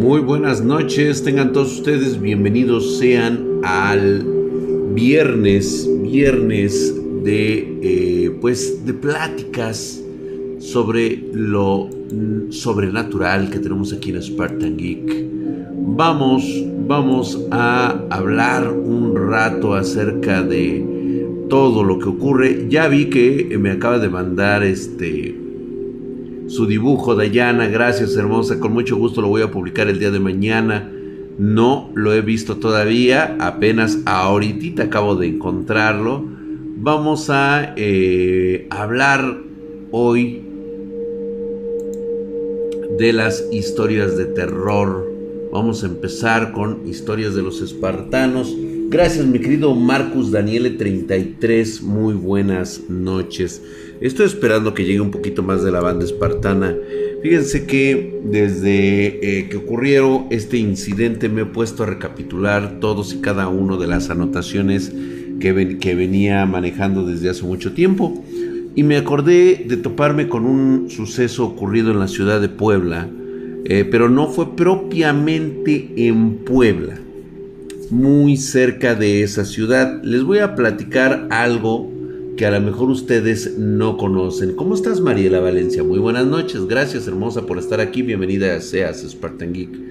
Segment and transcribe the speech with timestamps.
[0.00, 4.24] Muy buenas noches, tengan todos ustedes bienvenidos sean al
[4.94, 10.02] viernes, viernes de eh, pues de pláticas
[10.58, 11.90] sobre lo
[12.48, 15.26] sobrenatural que tenemos aquí en Spartan Geek.
[15.74, 16.44] Vamos,
[16.88, 20.82] vamos a hablar un rato acerca de
[21.50, 22.66] todo lo que ocurre.
[22.70, 25.39] Ya vi que me acaba de mandar este
[26.50, 27.68] su dibujo, Dayana.
[27.68, 28.58] Gracias, hermosa.
[28.58, 30.90] Con mucho gusto lo voy a publicar el día de mañana.
[31.38, 33.36] No lo he visto todavía.
[33.38, 36.24] Apenas ahorita acabo de encontrarlo.
[36.76, 39.38] Vamos a eh, hablar
[39.92, 40.42] hoy
[42.98, 45.08] de las historias de terror.
[45.52, 48.52] Vamos a empezar con historias de los espartanos.
[48.90, 51.80] Gracias, mi querido Marcus Daniele 33.
[51.80, 53.62] Muy buenas noches.
[54.00, 56.74] Estoy esperando que llegue un poquito más de la banda espartana.
[57.22, 63.20] Fíjense que desde eh, que ocurrió este incidente me he puesto a recapitular todos y
[63.20, 64.92] cada uno de las anotaciones
[65.38, 68.24] que, venía manejando desde hace mucho tiempo.
[68.74, 73.08] Y me acordé de toparme con un suceso ocurrido en la ciudad de Puebla,
[73.66, 76.98] eh, pero no fue propiamente en Puebla,
[77.90, 80.02] muy cerca de esa ciudad.
[80.02, 81.90] Les voy a platicar algo
[82.36, 84.54] que a lo mejor ustedes no conocen.
[84.54, 85.82] ¿Cómo estás, Mariela Valencia?
[85.82, 86.66] Muy buenas noches.
[86.66, 88.02] Gracias, hermosa, por estar aquí.
[88.02, 89.90] Bienvenida a Seas Spartan Geek.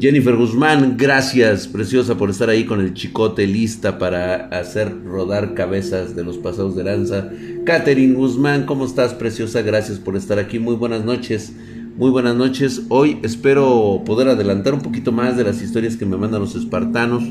[0.00, 6.16] Jennifer Guzmán, gracias, preciosa, por estar ahí con el chicote lista para hacer rodar cabezas
[6.16, 7.30] de los pasados de lanza.
[7.64, 9.62] Katherine Guzmán, ¿cómo estás, preciosa?
[9.62, 10.58] Gracias por estar aquí.
[10.58, 11.52] Muy buenas noches.
[11.96, 12.82] Muy buenas noches.
[12.88, 17.22] Hoy espero poder adelantar un poquito más de las historias que me mandan los espartanos.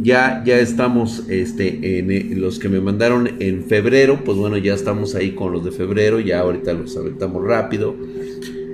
[0.00, 4.24] Ya, ya estamos este, en, eh, los que me mandaron en febrero.
[4.24, 6.20] Pues bueno, ya estamos ahí con los de febrero.
[6.20, 7.94] Ya ahorita los aventamos rápido.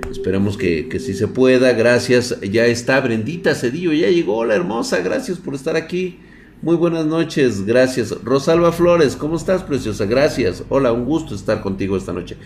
[0.09, 1.73] Esperemos que, que sí se pueda.
[1.73, 2.39] Gracias.
[2.39, 3.91] Ya está Brendita Cedillo.
[3.91, 5.01] Ya llegó la hermosa.
[5.01, 6.17] Gracias por estar aquí.
[6.65, 7.63] Muy buenas noches.
[7.63, 8.15] Gracias.
[8.23, 10.05] Rosalba Flores, ¿cómo estás, preciosa?
[10.05, 10.63] Gracias.
[10.69, 12.37] Hola, un gusto estar contigo esta noche.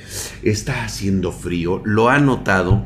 [0.43, 1.81] Está haciendo frío.
[1.85, 2.83] ¿Lo ha notado?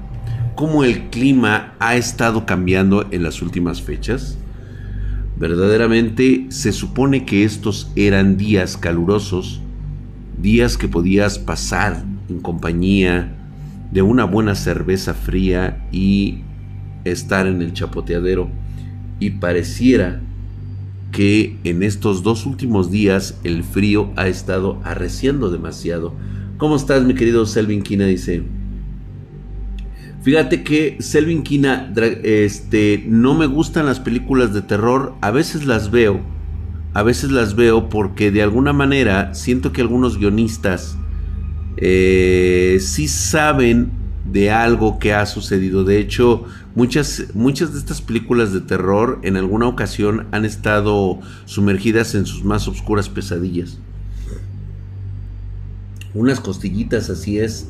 [0.54, 4.38] ¿Cómo el clima ha estado cambiando en las últimas fechas?
[5.36, 9.60] Verdaderamente se supone que estos eran días calurosos,
[10.40, 13.36] días que podías pasar en compañía
[13.92, 16.44] de una buena cerveza fría y
[17.06, 18.52] estar en el chapoteadero.
[19.20, 20.22] Y pareciera
[21.14, 26.14] que en estos dos últimos días el frío ha estado arreciando demasiado.
[26.58, 28.06] ¿Cómo estás, mi querido Selvin Kina?
[28.06, 28.44] Dice.
[30.24, 31.94] Fíjate que Selvin Kina,
[32.24, 36.20] este, no me gustan las películas de terror, a veces las veo,
[36.94, 40.98] a veces las veo porque de alguna manera siento que algunos guionistas
[41.78, 43.92] eh, sí saben
[44.26, 45.84] de algo que ha sucedido.
[45.84, 46.46] De hecho,
[46.76, 52.44] muchas, muchas de estas películas de terror en alguna ocasión han estado sumergidas en sus
[52.44, 53.80] más oscuras pesadillas.
[56.14, 57.68] Unas costillitas, así es.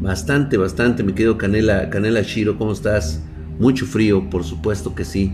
[0.00, 3.22] Bastante, bastante, me quedo Canela, Canela Shiro, ¿cómo estás?
[3.58, 5.32] Mucho frío, por supuesto que sí.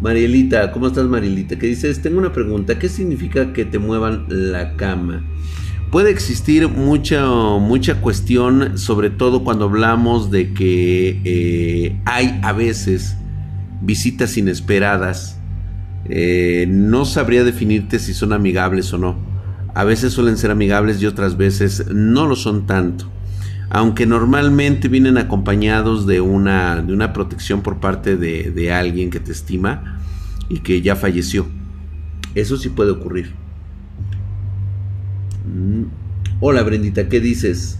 [0.00, 1.58] Marielita, ¿cómo estás Marielita?
[1.58, 2.02] ¿Qué dices?
[2.02, 5.24] Tengo una pregunta, ¿qué significa que te muevan la cama?
[5.90, 13.16] Puede existir mucha, mucha cuestión, sobre todo cuando hablamos de que eh, hay a veces
[13.80, 15.38] visitas inesperadas.
[16.04, 19.16] Eh, no sabría definirte si son amigables o no.
[19.74, 23.10] A veces suelen ser amigables y otras veces no lo son tanto
[23.70, 29.30] aunque normalmente vienen acompañados de una, de una protección por parte de, alguien que te
[29.30, 30.00] estima
[30.48, 31.46] y que ya falleció.
[32.34, 33.32] Eso sí puede ocurrir.
[35.52, 35.84] Mm.
[36.40, 37.78] Hola Brendita, ¿qué dices?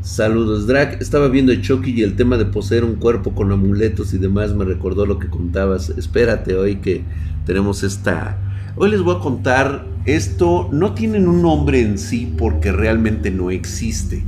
[0.00, 1.00] Saludos, Drac.
[1.00, 4.64] Estaba viendo Chucky y el tema de poseer un cuerpo con amuletos y demás me
[4.64, 5.90] recordó lo que contabas.
[5.90, 7.04] Espérate hoy que
[7.46, 8.38] tenemos esta
[8.74, 13.50] Hoy les voy a contar, esto no tienen un nombre en sí porque realmente no
[13.50, 14.24] existe.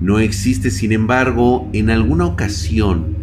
[0.00, 3.16] No existe, sin embargo, en alguna ocasión,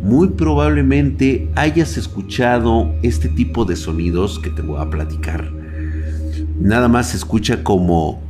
[0.00, 5.55] muy probablemente hayas escuchado este tipo de sonidos que te voy a platicar.
[6.58, 8.20] Nada más se escucha como...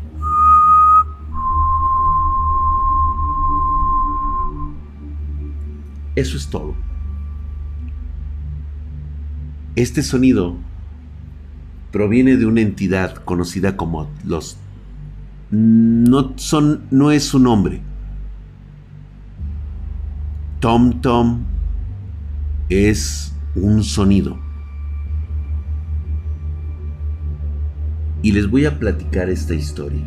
[6.14, 6.74] Eso es todo.
[9.76, 10.56] Este sonido
[11.92, 14.56] proviene de una entidad conocida como los...
[15.50, 17.80] No, son, no es su nombre.
[20.60, 21.44] Tom Tom
[22.68, 24.45] es un sonido.
[28.26, 30.02] y les voy a platicar esta historia.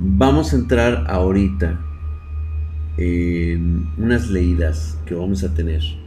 [0.00, 1.80] Vamos a entrar ahorita
[2.96, 6.03] en unas leídas que vamos a tener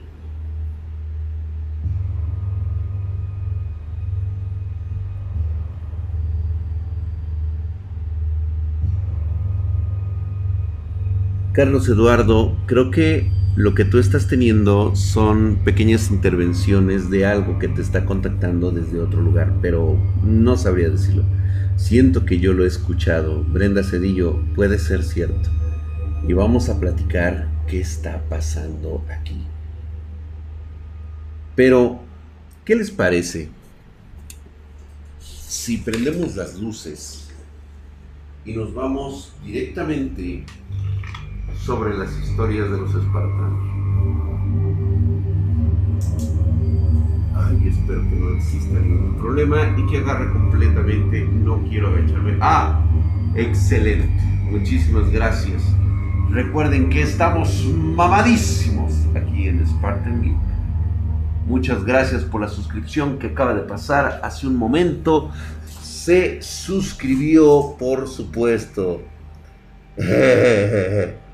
[11.58, 17.68] Carlos Eduardo, creo que lo que tú estás teniendo son pequeñas intervenciones de algo que
[17.68, 21.24] te está contactando desde otro lugar, pero no sabría decirlo.
[21.76, 23.44] Siento que yo lo he escuchado.
[23.44, 25.50] Brenda Cedillo, puede ser cierto.
[26.28, 29.42] Y vamos a platicar qué está pasando aquí.
[31.56, 32.02] Pero,
[32.66, 33.50] ¿qué les parece
[35.20, 37.32] si prendemos las luces
[38.46, 40.46] y nos vamos directamente
[41.60, 43.78] sobre las historias de los espartanos.
[47.36, 51.26] Ay, espero que no exista ningún problema y que agarre completamente.
[51.26, 52.38] No quiero agacharme.
[52.42, 52.84] Ah,
[53.36, 54.10] excelente.
[54.50, 55.64] Muchísimas gracias.
[56.30, 60.36] Recuerden que estamos mamadísimos aquí en Spartan Geek.
[61.48, 65.32] Muchas gracias por la suscripción que acaba de pasar hace un momento.
[65.82, 69.02] Se suscribió, por supuesto.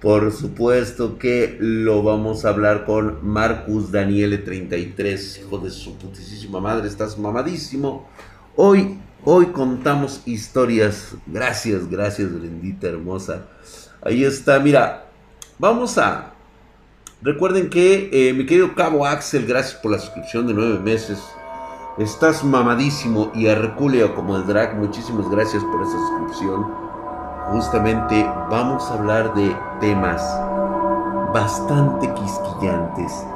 [0.00, 6.60] Por supuesto que lo vamos a hablar con Marcus Daniele 33, hijo de su putísima
[6.60, 8.08] madre, estás mamadísimo.
[8.54, 11.16] Hoy, hoy contamos historias.
[11.26, 13.48] Gracias, gracias, bendita hermosa.
[14.00, 15.06] Ahí está, mira,
[15.58, 16.32] vamos a...
[17.20, 21.18] Recuerden que eh, mi querido Cabo Axel, gracias por la suscripción de nueve meses.
[21.98, 26.87] Estás mamadísimo y Herculeo como el drag, muchísimas gracias por esa suscripción
[27.50, 30.22] justamente vamos a hablar de temas
[31.32, 33.26] bastante quisquillantes.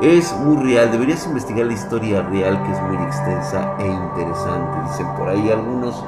[0.00, 5.06] Es muy real, deberías investigar la historia real que es muy extensa e interesante, dicen
[5.16, 6.04] por ahí algunos.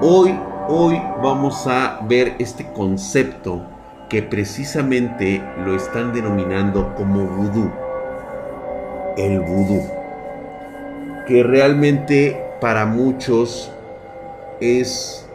[0.00, 0.38] Hoy,
[0.68, 3.60] hoy vamos a ver este concepto
[4.08, 7.70] que precisamente lo están denominando como vudú.
[9.18, 9.82] El vudú.
[11.26, 13.70] Que realmente para muchos
[14.60, 15.27] es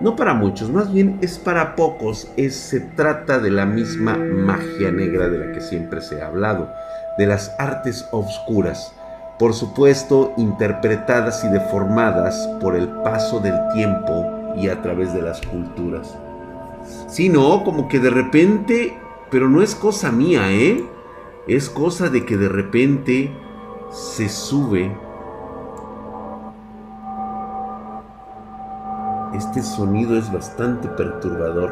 [0.00, 4.90] no para muchos, más bien es para pocos, es, se trata de la misma magia
[4.90, 6.70] negra de la que siempre se ha hablado,
[7.18, 8.92] de las artes obscuras,
[9.38, 14.26] por supuesto interpretadas y deformadas por el paso del tiempo
[14.56, 16.14] y a través de las culturas.
[17.08, 18.96] Si no, como que de repente,
[19.30, 20.84] pero no es cosa mía, ¿eh?
[21.48, 23.32] Es cosa de que de repente
[23.90, 24.92] se sube
[29.36, 31.70] Este sonido es bastante perturbador.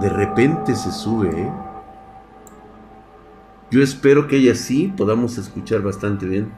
[0.00, 1.52] De repente se sube, ¿eh?
[3.70, 6.52] Yo espero que ella sí podamos escuchar bastante bien.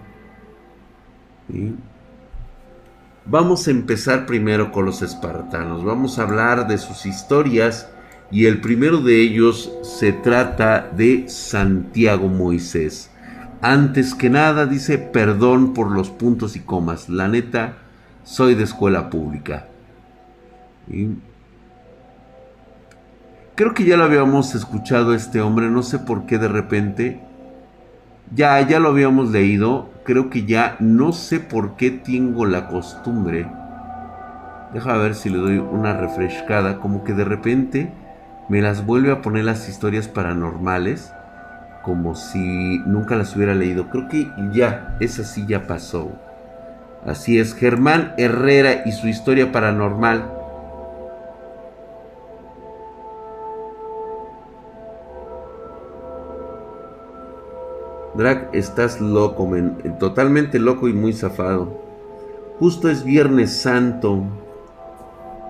[3.24, 5.84] Vamos a empezar primero con los espartanos.
[5.84, 7.90] Vamos a hablar de sus historias
[8.30, 13.10] y el primero de ellos se trata de Santiago Moisés.
[13.60, 17.08] Antes que nada dice perdón por los puntos y comas.
[17.08, 17.78] La neta,
[18.26, 19.66] soy de escuela pública.
[23.54, 27.20] creo que ya lo habíamos escuchado este hombre, no sé por qué de repente.
[28.34, 29.88] Ya, ya lo habíamos leído.
[30.04, 33.48] Creo que ya no sé por qué tengo la costumbre.
[34.74, 36.80] Deja ver si le doy una refrescada.
[36.80, 37.92] Como que de repente
[38.48, 41.12] me las vuelve a poner las historias paranormales.
[41.84, 43.88] Como si nunca las hubiera leído.
[43.88, 46.25] Creo que ya, esa sí ya pasó.
[47.06, 50.32] Así es, Germán Herrera y su historia paranormal.
[58.16, 59.48] Drag, estás loco,
[60.00, 61.80] totalmente loco y muy zafado.
[62.58, 64.24] Justo es Viernes Santo.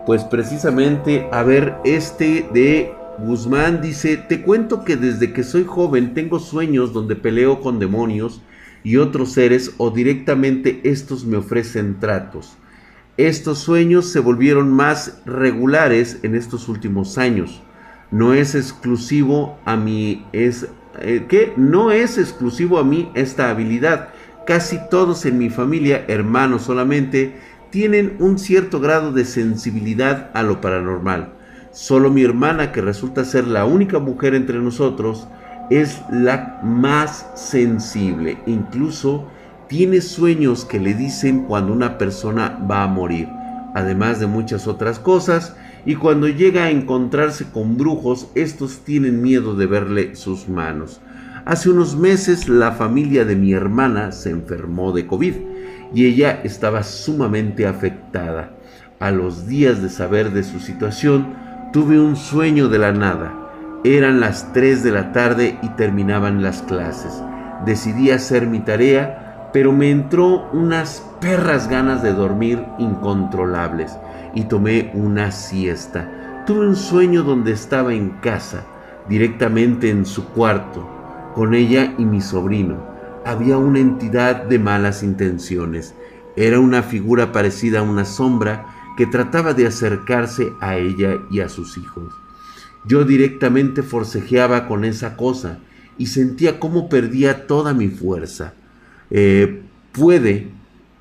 [0.05, 6.13] Pues precisamente, a ver, este de Guzmán dice, te cuento que desde que soy joven
[6.13, 8.43] tengo sueños donde peleo con demonios
[8.87, 12.57] y otros seres o directamente estos me ofrecen tratos.
[13.16, 17.64] Estos sueños se volvieron más regulares en estos últimos años.
[18.12, 20.69] No es exclusivo a mí, es
[21.00, 24.11] eh, que no es exclusivo a mí esta habilidad.
[24.47, 27.40] Casi todos en mi familia, hermanos solamente,
[27.71, 31.33] tienen un cierto grado de sensibilidad a lo paranormal.
[31.73, 35.26] Solo mi hermana, que resulta ser la única mujer entre nosotros,
[35.70, 38.38] es la más sensible.
[38.46, 39.26] Incluso
[39.68, 43.28] tiene sueños que le dicen cuando una persona va a morir,
[43.75, 45.56] además de muchas otras cosas.
[45.85, 51.00] Y cuando llega a encontrarse con brujos, estos tienen miedo de verle sus manos.
[51.44, 55.35] Hace unos meses la familia de mi hermana se enfermó de COVID
[55.94, 58.50] y ella estaba sumamente afectada.
[58.99, 61.35] A los días de saber de su situación,
[61.73, 63.46] tuve un sueño de la nada.
[63.85, 67.23] Eran las 3 de la tarde y terminaban las clases.
[67.64, 73.97] Decidí hacer mi tarea, pero me entró unas perras ganas de dormir incontrolables
[74.35, 76.45] y tomé una siesta.
[76.47, 78.64] Tuve un sueño donde estaba en casa,
[79.09, 80.88] directamente en su cuarto,
[81.35, 82.76] con ella y mi sobrino.
[83.25, 85.95] Había una entidad de malas intenciones.
[86.37, 88.66] Era una figura parecida a una sombra
[88.97, 92.25] que trataba de acercarse a ella y a sus hijos.
[92.87, 95.59] Yo directamente forcejeaba con esa cosa
[95.99, 98.55] y sentía cómo perdía toda mi fuerza.
[99.11, 99.62] Eh,
[99.93, 100.49] puede,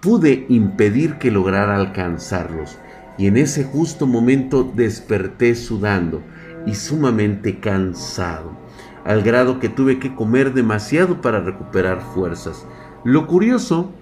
[0.01, 2.77] pude impedir que lograra alcanzarlos
[3.18, 6.22] y en ese justo momento desperté sudando
[6.65, 8.58] y sumamente cansado,
[9.04, 12.65] al grado que tuve que comer demasiado para recuperar fuerzas.
[13.04, 13.94] Lo curioso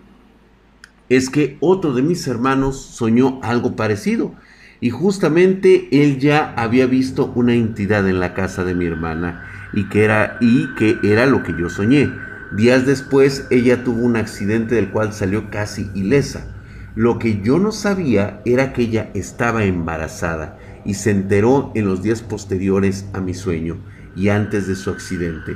[1.10, 4.34] es que otro de mis hermanos soñó algo parecido
[4.84, 9.88] y justamente él ya había visto una entidad en la casa de mi hermana y
[9.88, 12.12] que era y que era lo que yo soñé.
[12.52, 16.54] Días después ella tuvo un accidente del cual salió casi ilesa.
[16.96, 22.04] Lo que yo no sabía era que ella estaba embarazada y se enteró en los
[22.04, 23.78] días posteriores a mi sueño
[24.18, 25.56] y antes de su accidente.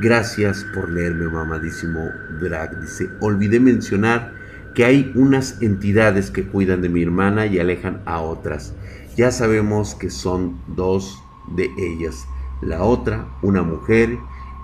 [0.00, 2.08] Gracias por leerme, mamadísimo
[2.40, 2.80] Drag.
[2.80, 4.39] Dice, olvidé mencionar
[4.74, 8.74] que hay unas entidades que cuidan de mi hermana y alejan a otras.
[9.16, 11.22] Ya sabemos que son dos
[11.54, 12.26] de ellas.
[12.62, 14.18] La otra, una mujer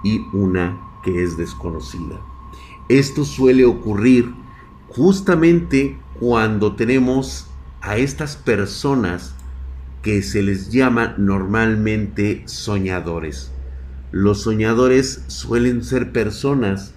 [0.05, 2.21] y una que es desconocida.
[2.89, 4.33] Esto suele ocurrir
[4.89, 7.49] justamente cuando tenemos
[7.81, 9.35] a estas personas
[10.03, 13.51] que se les llama normalmente soñadores.
[14.13, 16.95] Los soñadores suelen ser personas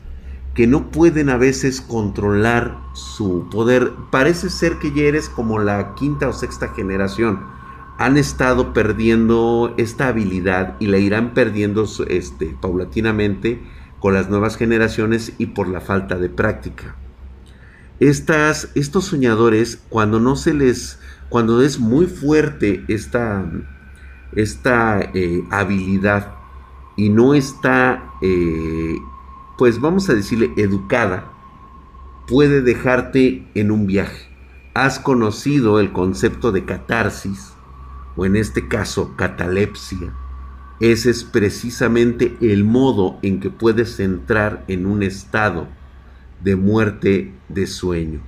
[0.60, 3.94] que no pueden a veces controlar su poder.
[4.12, 7.46] Parece ser que ya eres como la quinta o sexta generación.
[7.98, 13.62] Han estado perdiendo esta habilidad y la irán perdiendo este, paulatinamente
[14.02, 16.96] con las nuevas generaciones y por la falta de práctica
[18.00, 21.00] estas, estos soñadores, cuando no se les,
[21.30, 23.46] cuando es muy fuerte esta,
[24.34, 26.34] esta eh, habilidad
[26.96, 28.96] y no está, eh,
[29.60, 31.34] pues vamos a decirle, educada,
[32.30, 34.30] puede dejarte en un viaje.
[34.74, 37.52] Has conocido el concepto de catarsis,
[38.16, 40.14] o en este caso catalepsia.
[40.80, 45.68] Ese es precisamente el modo en que puedes entrar en un estado
[46.42, 48.22] de muerte de sueño.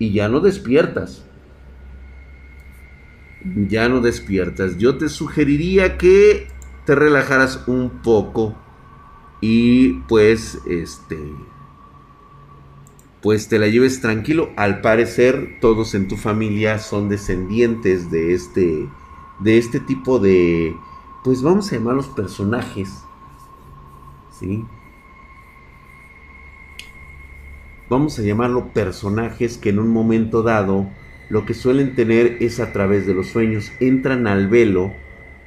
[0.00, 1.24] Y ya no despiertas.
[3.68, 4.78] Ya no despiertas.
[4.78, 6.48] Yo te sugeriría que
[6.86, 8.56] te relajaras un poco
[9.40, 11.18] y pues este
[13.20, 14.50] pues te la lleves tranquilo.
[14.56, 18.88] Al parecer todos en tu familia son descendientes de este
[19.40, 20.74] de este tipo de
[21.24, 23.02] pues vamos a llamarlos personajes.
[24.38, 24.64] ¿Sí?
[27.88, 30.88] vamos a llamarlo personajes que en un momento dado
[31.30, 34.92] lo que suelen tener es a través de los sueños, entran al velo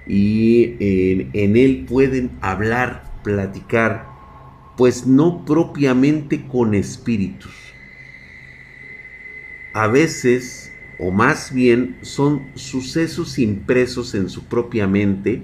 [0.07, 4.07] y en, él pueden hablar, platicar,
[4.77, 7.53] pues no propiamente con espíritus.
[9.73, 15.43] A veces, o más bien, son sucesos impresos en su propia mente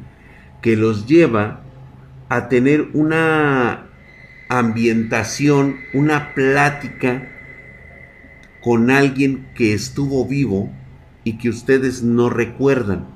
[0.62, 1.64] que los lleva
[2.30, 3.88] a tener una
[4.50, 7.32] ambientación, una plática
[8.62, 10.70] con alguien que estuvo vivo
[11.24, 13.08] y que ustedes no recuerdan,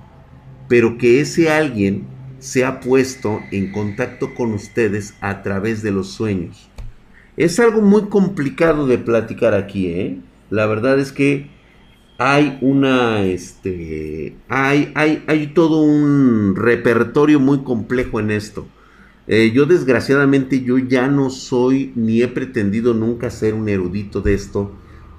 [0.67, 2.07] pero que ese alguien
[2.41, 6.69] se ha puesto en contacto con ustedes a través de los sueños.
[7.37, 10.19] Es algo muy complicado de platicar aquí, ¿eh?
[10.49, 11.49] La verdad es que
[12.17, 18.67] hay una, este, hay, hay, hay todo un repertorio muy complejo en esto.
[19.27, 24.33] Eh, yo desgraciadamente yo ya no soy ni he pretendido nunca ser un erudito de
[24.33, 24.71] esto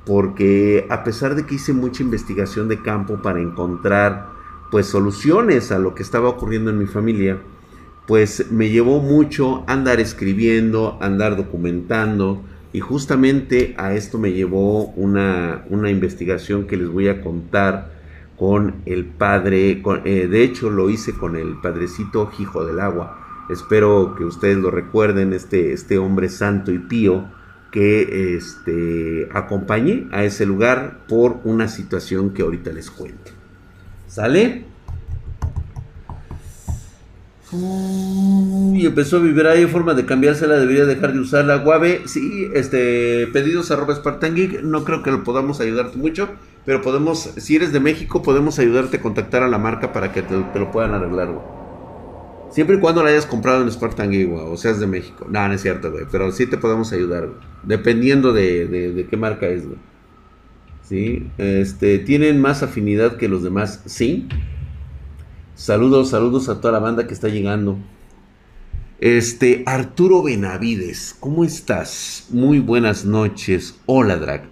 [0.05, 4.32] porque a pesar de que hice mucha investigación de campo para encontrar
[4.73, 7.39] pues soluciones a lo que estaba ocurriendo en mi familia,
[8.09, 15.65] pues me llevó mucho andar escribiendo, andar documentando y justamente a esto me llevó una,
[15.71, 17.93] una investigación que les voy a contar
[18.37, 24.15] con el padre, eh, de hecho lo hice con el padrecito Hijo del Agua Espero
[24.17, 27.29] que ustedes lo recuerden, este, este hombre santo y pío
[27.71, 33.42] que este, acompañé a ese lugar por una situación que ahorita les cuento.
[34.13, 34.65] ¿Sale?
[38.75, 41.65] Y empezó a vivir ahí forma de cambiársela, debería dejar de usar usarla.
[41.65, 46.29] Guave, sí, este, pedidos arroba Spartan Geek, no creo que lo podamos ayudarte mucho,
[46.67, 50.21] Pero podemos, si eres de México, podemos ayudarte a contactar a la marca para que
[50.21, 51.47] te, lo puedan arreglar, güey.
[52.51, 55.27] Siempre y cuando la hayas comprado en Spartan Geek, o seas de México.
[55.27, 56.05] No, no es cierto, güey.
[56.13, 57.39] Pero sí te podemos ayudar, güey.
[57.63, 59.79] Dependiendo de, de, qué marca es, güey.
[61.39, 63.83] Este, ¿Tienen más afinidad que los demás?
[63.87, 64.29] Sí.
[65.55, 67.79] Saludos, saludos a toda la banda que está llegando.
[69.01, 72.29] Este, Arturo Benavides, ¿cómo estás?
[72.31, 73.81] Muy buenas noches.
[73.87, 74.51] Hola, Drag.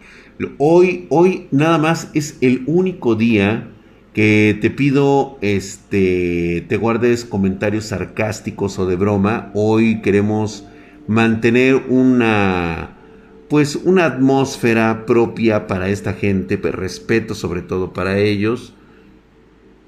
[0.58, 3.68] Hoy, hoy nada más es el único día
[4.14, 9.50] que te pido este te guardes comentarios sarcásticos o de broma.
[9.54, 10.66] Hoy queremos
[11.06, 12.99] mantener una
[13.50, 18.74] pues una atmósfera propia para esta gente, pero respeto sobre todo para ellos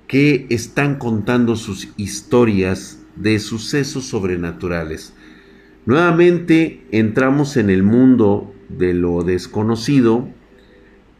[0.08, 5.14] que están contando sus historias de sucesos sobrenaturales.
[5.86, 10.28] Nuevamente entramos en el mundo de lo desconocido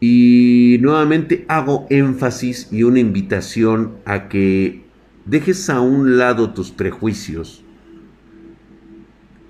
[0.01, 4.83] y nuevamente hago énfasis y una invitación a que
[5.23, 7.62] dejes a un lado tus prejuicios,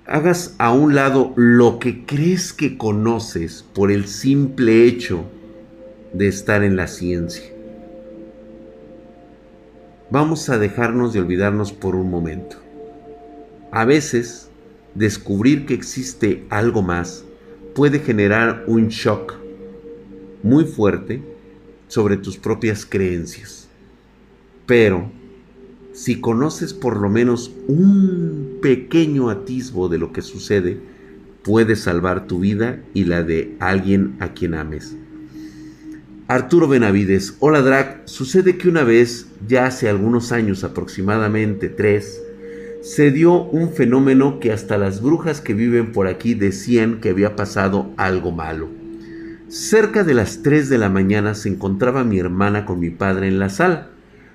[0.06, 5.24] hagas a un lado lo que crees que conoces por el simple hecho
[6.12, 7.54] de estar en la ciencia
[10.14, 12.56] vamos a dejarnos de olvidarnos por un momento.
[13.72, 14.48] A veces,
[14.94, 17.24] descubrir que existe algo más
[17.74, 19.34] puede generar un shock
[20.44, 21.20] muy fuerte
[21.88, 23.68] sobre tus propias creencias.
[24.66, 25.10] Pero,
[25.94, 30.76] si conoces por lo menos un pequeño atisbo de lo que sucede,
[31.42, 34.96] puede salvar tu vida y la de alguien a quien ames.
[36.26, 42.20] Arturo Benavides, hola Drac, sucede que una vez, ya hace algunos años aproximadamente tres,
[42.82, 47.36] se dio un fenómeno que hasta las brujas que viven por aquí decían que había
[47.36, 48.68] pasado algo malo.
[49.48, 53.38] Cerca de las 3 de la mañana se encontraba mi hermana con mi padre en
[53.38, 53.93] la sala.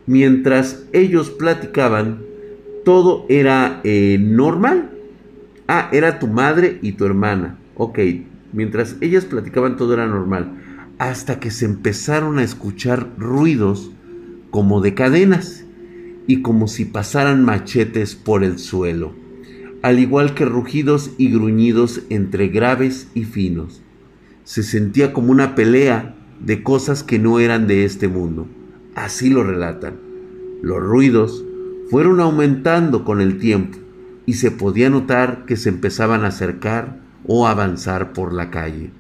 [0.10, 2.24] Mientras ellos platicaban,
[2.84, 4.90] todo era eh, normal.
[5.68, 7.60] Ah, era tu madre y tu hermana.
[7.76, 8.00] Ok,
[8.52, 10.56] mientras ellas platicaban todo era normal
[10.98, 13.92] hasta que se empezaron a escuchar ruidos
[14.50, 15.64] como de cadenas
[16.26, 19.14] y como si pasaran machetes por el suelo,
[19.84, 23.84] al igual que rugidos y gruñidos entre graves y finos.
[24.44, 28.48] Se sentía como una pelea de cosas que no eran de este mundo.
[29.00, 29.94] Así lo relatan.
[30.62, 31.46] Los ruidos
[31.90, 33.78] fueron aumentando con el tiempo
[34.26, 38.92] y se podía notar que se empezaban a acercar o avanzar por la calle.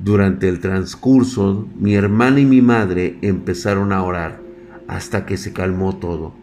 [0.00, 4.40] Durante el transcurso, mi hermana y mi madre empezaron a orar
[4.88, 6.34] hasta que se calmó todo.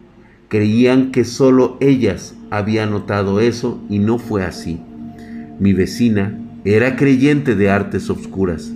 [0.48, 4.80] Creían que solo ellas habían notado eso y no fue así.
[5.60, 8.72] Mi vecina era creyente de artes obscuras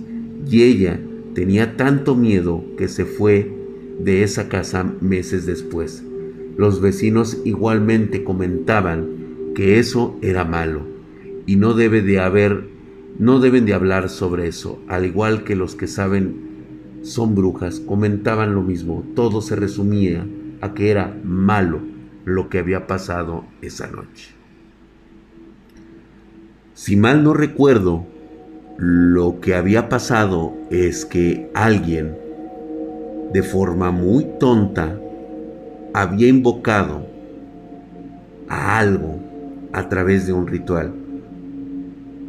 [0.47, 0.99] y ella
[1.33, 3.62] tenía tanto miedo que se fue
[4.03, 6.03] de esa casa meses después.
[6.57, 10.81] Los vecinos igualmente comentaban que eso era malo
[11.45, 12.73] y no debe de haber
[13.19, 16.53] no deben de hablar sobre eso, al igual que los que saben
[17.03, 20.25] son brujas, comentaban lo mismo, todo se resumía
[20.61, 21.81] a que era malo
[22.25, 24.31] lo que había pasado esa noche.
[26.73, 28.07] Si mal no recuerdo,
[28.77, 32.17] lo que había pasado es que alguien,
[33.33, 34.99] de forma muy tonta,
[35.93, 37.07] había invocado
[38.47, 39.19] a algo
[39.71, 40.93] a través de un ritual.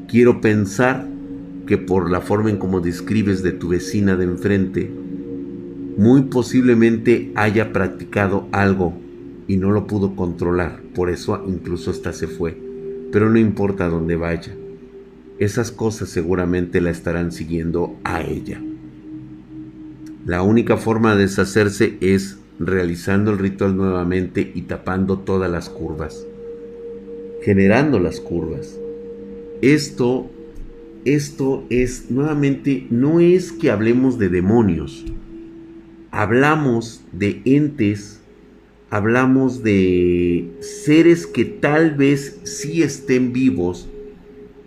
[0.09, 1.07] Quiero pensar
[1.67, 4.90] que por la forma en cómo describes de tu vecina de enfrente,
[5.97, 8.95] muy posiblemente haya practicado algo
[9.47, 12.59] y no lo pudo controlar, por eso incluso hasta se fue.
[13.12, 14.55] Pero no importa dónde vaya,
[15.38, 18.61] esas cosas seguramente la estarán siguiendo a ella.
[20.27, 26.27] La única forma de deshacerse es realizando el ritual nuevamente y tapando todas las curvas,
[27.43, 28.79] generando las curvas.
[29.61, 30.31] Esto,
[31.05, 35.05] esto es, nuevamente, no es que hablemos de demonios.
[36.11, 38.21] Hablamos de entes,
[38.89, 43.91] hablamos de seres que tal vez sí estén vivos,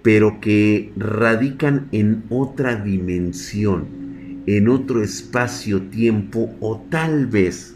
[0.04, 4.07] pero que radican en otra dimensión,
[4.47, 7.75] en otro espacio-tiempo o tal vez,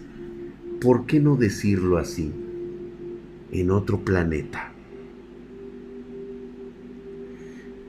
[0.80, 2.32] ¿por qué no decirlo así?
[3.52, 4.72] En otro planeta.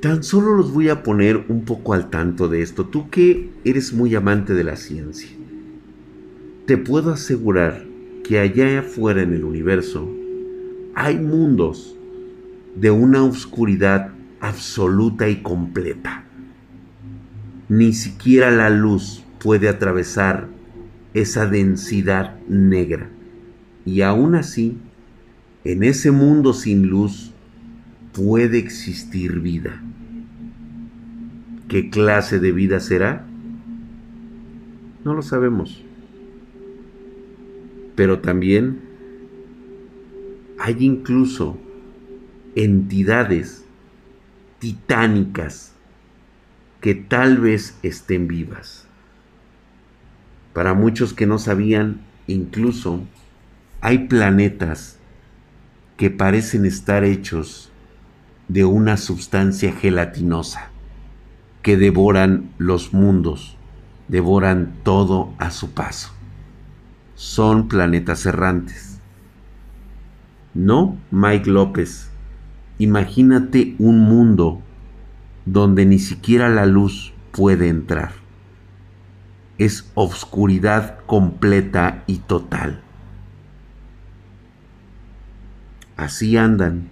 [0.00, 2.86] Tan solo los voy a poner un poco al tanto de esto.
[2.86, 5.30] Tú que eres muy amante de la ciencia,
[6.66, 7.84] te puedo asegurar
[8.24, 10.10] que allá afuera en el universo
[10.96, 11.96] hay mundos
[12.74, 16.24] de una oscuridad absoluta y completa.
[17.72, 20.46] Ni siquiera la luz puede atravesar
[21.14, 23.08] esa densidad negra.
[23.86, 24.76] Y aún así,
[25.64, 27.32] en ese mundo sin luz
[28.12, 29.80] puede existir vida.
[31.68, 33.24] ¿Qué clase de vida será?
[35.02, 35.82] No lo sabemos.
[37.96, 38.80] Pero también
[40.58, 41.56] hay incluso
[42.54, 43.64] entidades
[44.58, 45.71] titánicas
[46.82, 48.88] que tal vez estén vivas.
[50.52, 53.04] Para muchos que no sabían, incluso
[53.80, 54.98] hay planetas
[55.96, 57.70] que parecen estar hechos
[58.48, 60.70] de una sustancia gelatinosa
[61.62, 63.56] que devoran los mundos,
[64.08, 66.12] devoran todo a su paso.
[67.14, 68.98] Son planetas errantes.
[70.52, 72.10] No, Mike López,
[72.78, 74.60] imagínate un mundo
[75.44, 78.12] donde ni siquiera la luz puede entrar.
[79.58, 82.80] Es obscuridad completa y total.
[85.96, 86.88] Así andan.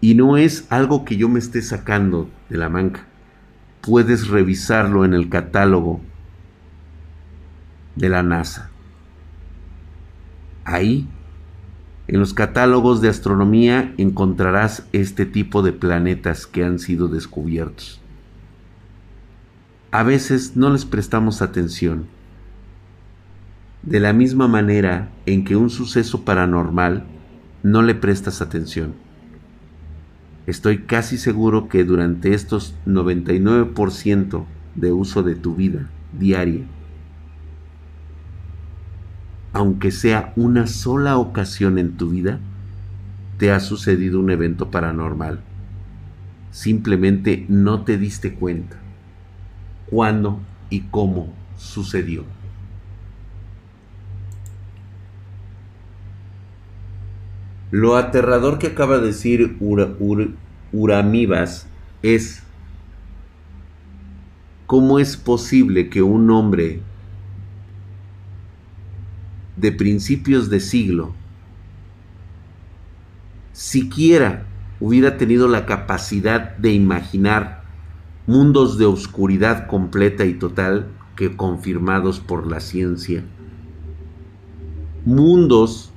[0.00, 3.06] Y no es algo que yo me esté sacando de la manca.
[3.80, 6.00] Puedes revisarlo en el catálogo
[7.94, 8.70] de la NASA.
[10.64, 11.08] Ahí,
[12.08, 18.00] en los catálogos de astronomía, encontrarás este tipo de planetas que han sido descubiertos.
[19.90, 22.06] A veces no les prestamos atención.
[23.82, 27.04] De la misma manera en que un suceso paranormal
[27.62, 28.94] no le prestas atención.
[30.46, 34.44] Estoy casi seguro que durante estos 99%
[34.76, 36.64] de uso de tu vida diaria,
[39.56, 42.40] aunque sea una sola ocasión en tu vida,
[43.38, 45.40] te ha sucedido un evento paranormal.
[46.50, 48.76] Simplemente no te diste cuenta
[49.86, 52.24] cuándo y cómo sucedió.
[57.70, 59.56] Lo aterrador que acaba de decir
[60.70, 61.66] Uramibas
[62.02, 62.42] es
[64.66, 66.82] cómo es posible que un hombre
[69.56, 71.14] de principios de siglo
[73.56, 74.44] siquiera
[74.80, 77.62] hubiera tenido la capacidad de imaginar
[78.26, 83.24] mundos de oscuridad completa y total que confirmados por la ciencia.
[85.06, 85.90] Mundos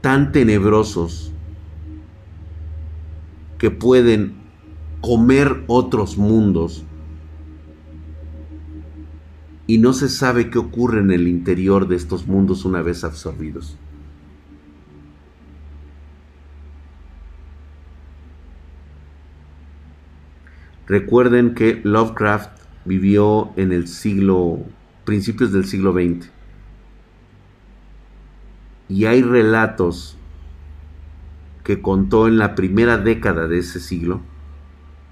[0.00, 1.32] tan tenebrosos
[3.58, 4.34] que pueden
[5.00, 6.84] comer otros mundos
[9.68, 13.76] y no se sabe qué ocurre en el interior de estos mundos una vez absorbidos.
[20.86, 22.50] Recuerden que Lovecraft
[22.86, 24.60] vivió en el siglo,
[25.04, 26.30] principios del siglo XX
[28.88, 30.16] y hay relatos
[31.62, 34.22] que contó en la primera década de ese siglo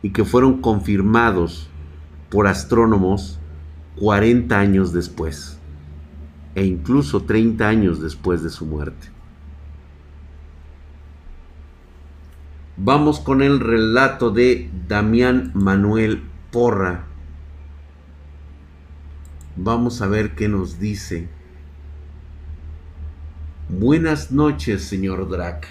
[0.01, 1.69] y que fueron confirmados
[2.31, 3.39] por astrónomos
[3.97, 5.59] 40 años después
[6.55, 9.09] e incluso 30 años después de su muerte.
[12.77, 17.07] Vamos con el relato de Damián Manuel Porra.
[19.57, 21.29] Vamos a ver qué nos dice
[23.69, 25.67] Buenas noches, señor Drac.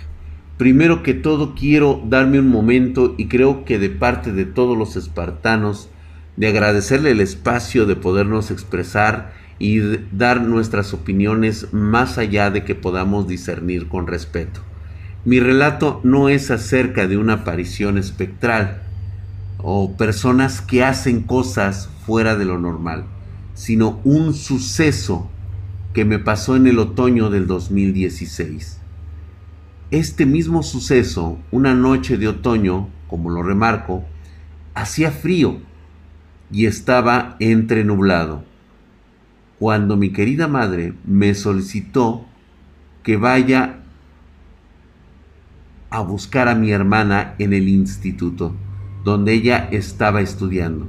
[0.57, 4.97] Primero que todo quiero darme un momento y creo que de parte de todos los
[4.97, 5.89] espartanos,
[6.38, 9.80] de agradecerle el espacio de podernos expresar y
[10.12, 14.62] dar nuestras opiniones más allá de que podamos discernir con respeto.
[15.24, 18.84] Mi relato no es acerca de una aparición espectral
[19.58, 23.06] o personas que hacen cosas fuera de lo normal,
[23.54, 25.30] sino un suceso
[25.93, 28.82] que me pasó en el otoño del 2016.
[29.91, 34.04] Este mismo suceso, una noche de otoño, como lo remarco,
[34.74, 35.62] hacía frío
[36.51, 38.43] y estaba entrenublado,
[39.60, 42.25] cuando mi querida madre me solicitó
[43.03, 43.79] que vaya
[45.89, 48.55] a buscar a mi hermana en el instituto,
[49.03, 50.88] donde ella estaba estudiando,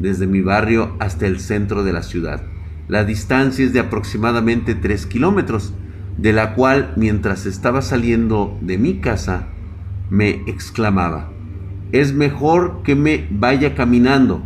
[0.00, 2.42] desde mi barrio hasta el centro de la ciudad.
[2.88, 5.74] La distancia es de aproximadamente 3 kilómetros,
[6.16, 9.46] de la cual mientras estaba saliendo de mi casa,
[10.10, 11.30] me exclamaba,
[11.92, 14.42] es mejor que me vaya caminando,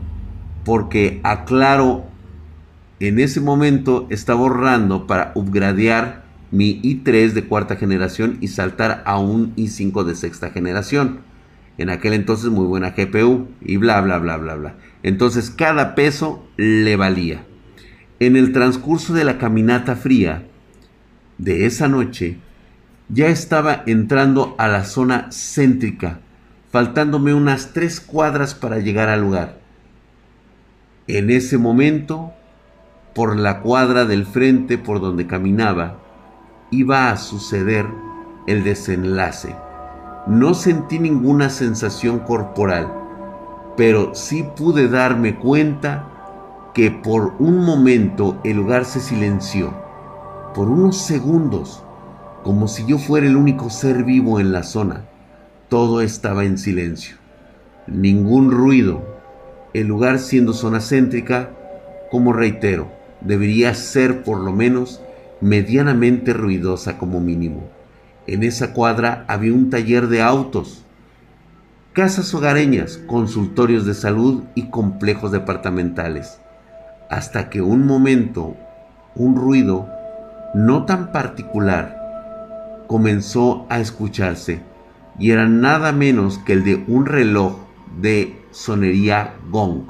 [0.64, 2.04] porque aclaro,
[3.00, 6.22] en ese momento estaba ahorrando para upgradear
[6.52, 11.20] mi i3 de cuarta generación y saltar a un i5 de sexta generación.
[11.78, 14.74] En aquel entonces muy buena GPU y bla, bla, bla, bla, bla.
[15.02, 17.44] Entonces cada peso le valía.
[18.20, 20.46] En el transcurso de la caminata fría
[21.38, 22.38] de esa noche,
[23.08, 26.20] ya estaba entrando a la zona céntrica,
[26.70, 29.61] faltándome unas tres cuadras para llegar al lugar.
[31.08, 32.32] En ese momento,
[33.12, 35.98] por la cuadra del frente por donde caminaba,
[36.70, 37.86] iba a suceder
[38.46, 39.54] el desenlace.
[40.28, 42.92] No sentí ninguna sensación corporal,
[43.76, 46.08] pero sí pude darme cuenta
[46.72, 49.74] que por un momento el lugar se silenció,
[50.54, 51.82] por unos segundos,
[52.44, 55.04] como si yo fuera el único ser vivo en la zona.
[55.68, 57.16] Todo estaba en silencio,
[57.88, 59.11] ningún ruido.
[59.74, 61.50] El lugar siendo zona céntrica,
[62.10, 65.00] como reitero, debería ser por lo menos
[65.40, 67.68] medianamente ruidosa como mínimo.
[68.26, 70.84] En esa cuadra había un taller de autos,
[71.92, 76.38] casas hogareñas, consultorios de salud y complejos departamentales.
[77.10, 78.56] Hasta que un momento,
[79.14, 79.88] un ruido
[80.54, 84.60] no tan particular comenzó a escucharse
[85.18, 87.56] y era nada menos que el de un reloj
[88.00, 89.82] de sonería gong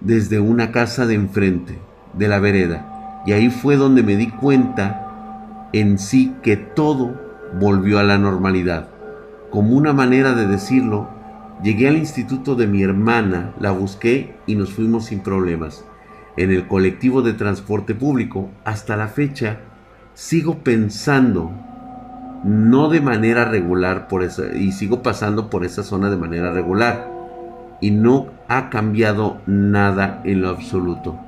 [0.00, 1.78] desde una casa de enfrente
[2.14, 7.20] de la vereda y ahí fue donde me di cuenta en sí que todo
[7.58, 8.88] volvió a la normalidad.
[9.50, 11.08] Como una manera de decirlo,
[11.62, 15.84] llegué al instituto de mi hermana, la busqué y nos fuimos sin problemas.
[16.36, 19.60] En el colectivo de transporte público, hasta la fecha,
[20.14, 21.52] sigo pensando,
[22.44, 27.08] no de manera regular, por esa, y sigo pasando por esa zona de manera regular.
[27.80, 31.18] Y no ha cambiado nada en lo absoluto.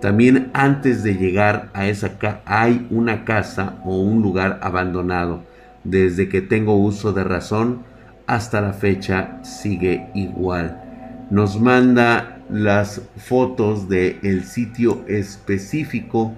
[0.00, 5.44] También antes de llegar a esa casa hay una casa o un lugar abandonado.
[5.84, 7.82] Desde que tengo uso de razón
[8.26, 10.82] hasta la fecha sigue igual.
[11.30, 16.32] Nos manda las fotos del el sitio específico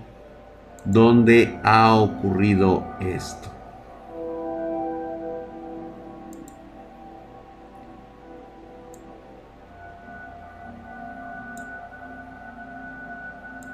[0.84, 3.53] donde ha ocurrido esto.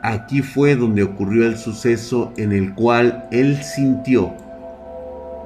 [0.03, 4.33] Aquí fue donde ocurrió el suceso en el cual él sintió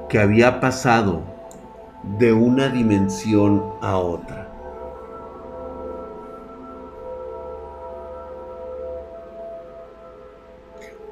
[0.08, 1.22] que había pasado
[2.18, 4.48] de una dimensión a otra.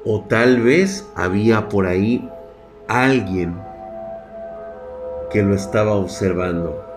[0.05, 2.29] O tal vez había por ahí
[2.87, 3.55] alguien
[5.31, 6.92] que lo estaba observando.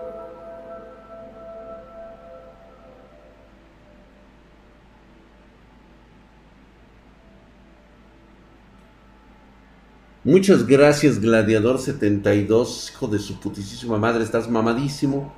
[10.27, 15.31] Muchas gracias, Gladiador72, hijo de su putísima madre, estás mamadísimo.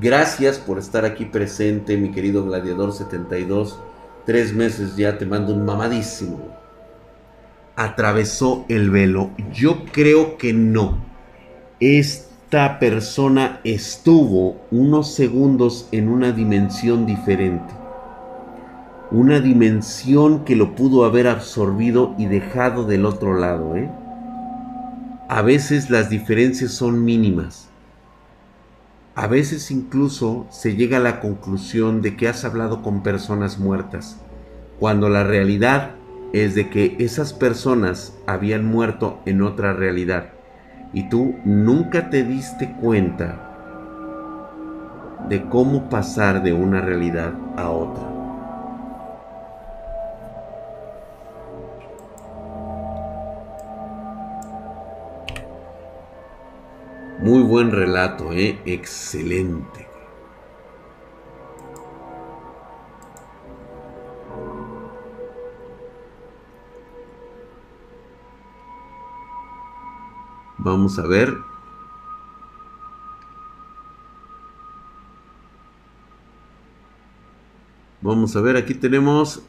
[0.00, 3.74] Gracias por estar aquí presente, mi querido Gladiador72.
[4.24, 6.40] Tres meses ya te mando un mamadísimo.
[7.76, 9.32] Atravesó el velo.
[9.52, 10.96] Yo creo que no.
[11.78, 17.74] Esta persona estuvo unos segundos en una dimensión diferente.
[19.10, 23.90] Una dimensión que lo pudo haber absorbido y dejado del otro lado, ¿eh?
[25.32, 27.70] A veces las diferencias son mínimas.
[29.14, 34.20] A veces incluso se llega a la conclusión de que has hablado con personas muertas,
[34.78, 35.92] cuando la realidad
[36.34, 40.32] es de que esas personas habían muerto en otra realidad
[40.92, 43.48] y tú nunca te diste cuenta
[45.30, 48.11] de cómo pasar de una realidad a otra.
[57.22, 58.60] Muy buen relato, ¿eh?
[58.66, 59.86] Excelente.
[70.58, 71.36] Vamos a ver.
[78.00, 79.44] Vamos a ver, aquí tenemos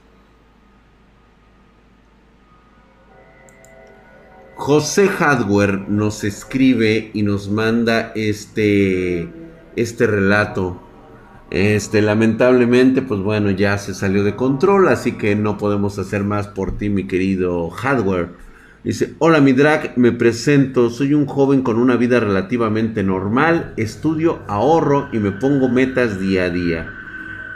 [4.65, 9.27] José Hardware nos escribe y nos manda este,
[9.75, 10.81] este relato.
[11.51, 16.47] Este, lamentablemente, pues bueno, ya se salió de control, así que no podemos hacer más
[16.47, 18.29] por ti, mi querido Hardware.
[18.85, 24.43] Dice, hola mi drag, me presento, soy un joven con una vida relativamente normal, estudio,
[24.47, 26.89] ahorro y me pongo metas día a día,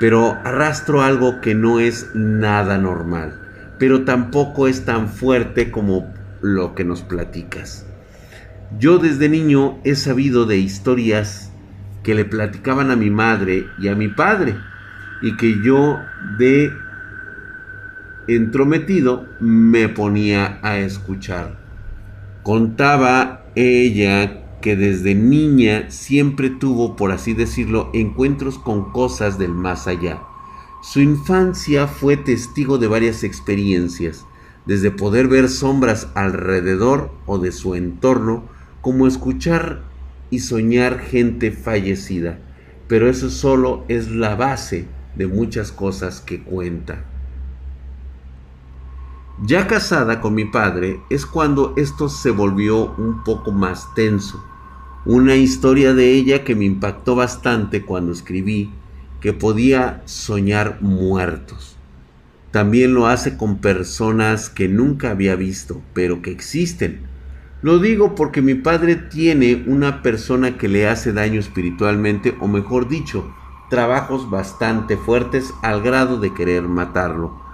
[0.01, 3.39] pero arrastro algo que no es nada normal,
[3.79, 7.85] pero tampoco es tan fuerte como lo que nos platicas.
[8.79, 11.51] Yo desde niño he sabido de historias
[12.03, 14.55] que le platicaban a mi madre y a mi padre
[15.21, 15.97] y que yo
[16.37, 16.71] de
[18.27, 21.57] entrometido me ponía a escuchar.
[22.43, 29.87] Contaba ella que desde niña siempre tuvo, por así decirlo, encuentros con cosas del más
[29.87, 30.21] allá.
[30.81, 34.25] Su infancia fue testigo de varias experiencias,
[34.67, 38.43] desde poder ver sombras alrededor o de su entorno,
[38.81, 39.81] como escuchar
[40.29, 42.39] y soñar gente fallecida.
[42.87, 47.05] Pero eso solo es la base de muchas cosas que cuenta.
[49.43, 54.43] Ya casada con mi padre es cuando esto se volvió un poco más tenso.
[55.05, 58.71] Una historia de ella que me impactó bastante cuando escribí
[59.21, 61.76] que podía soñar muertos.
[62.51, 67.01] También lo hace con personas que nunca había visto, pero que existen.
[67.61, 72.87] Lo digo porque mi padre tiene una persona que le hace daño espiritualmente, o mejor
[72.87, 73.33] dicho,
[73.69, 77.47] trabajos bastante fuertes al grado de querer matarlo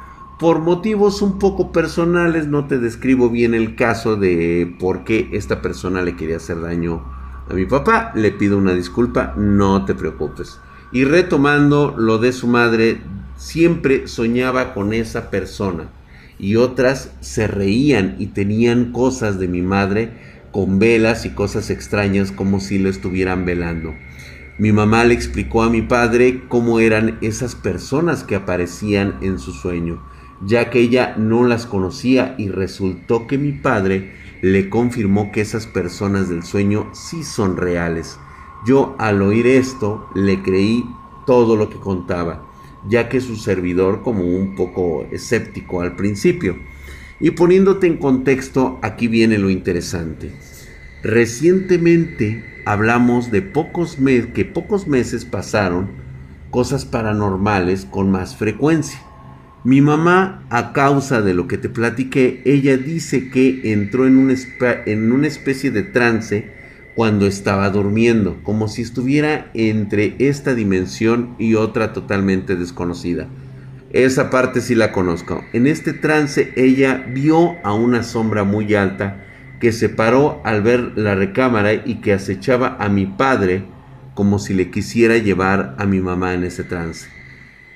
[0.43, 5.61] por motivos un poco personales, no te describo bien el caso de por qué esta
[5.61, 7.01] persona le quería hacer daño
[7.49, 8.11] a mi papá.
[8.13, 10.59] Le pido una disculpa, no te preocupes.
[10.91, 13.01] Y retomando lo de su madre,
[13.37, 15.89] siempre soñaba con esa persona.
[16.39, 20.11] Y otras se reían y tenían cosas de mi madre
[20.51, 23.93] con velas y cosas extrañas como si lo estuvieran velando.
[24.57, 29.51] Mi mamá le explicó a mi padre cómo eran esas personas que aparecían en su
[29.51, 30.01] sueño
[30.45, 35.67] ya que ella no las conocía y resultó que mi padre le confirmó que esas
[35.67, 38.19] personas del sueño sí son reales.
[38.65, 40.85] Yo al oír esto le creí
[41.25, 42.45] todo lo que contaba,
[42.89, 46.57] ya que su servidor como un poco escéptico al principio.
[47.19, 50.31] Y poniéndote en contexto, aquí viene lo interesante.
[51.03, 55.89] Recientemente hablamos de pocos meses que pocos meses pasaron
[56.49, 58.99] cosas paranormales con más frecuencia.
[59.63, 64.35] Mi mamá, a causa de lo que te platiqué, ella dice que entró en,
[64.85, 66.51] en una especie de trance
[66.95, 73.27] cuando estaba durmiendo, como si estuviera entre esta dimensión y otra totalmente desconocida.
[73.91, 75.43] Esa parte sí la conozco.
[75.53, 79.23] En este trance ella vio a una sombra muy alta
[79.59, 83.65] que se paró al ver la recámara y que acechaba a mi padre
[84.13, 87.07] como si le quisiera llevar a mi mamá en ese trance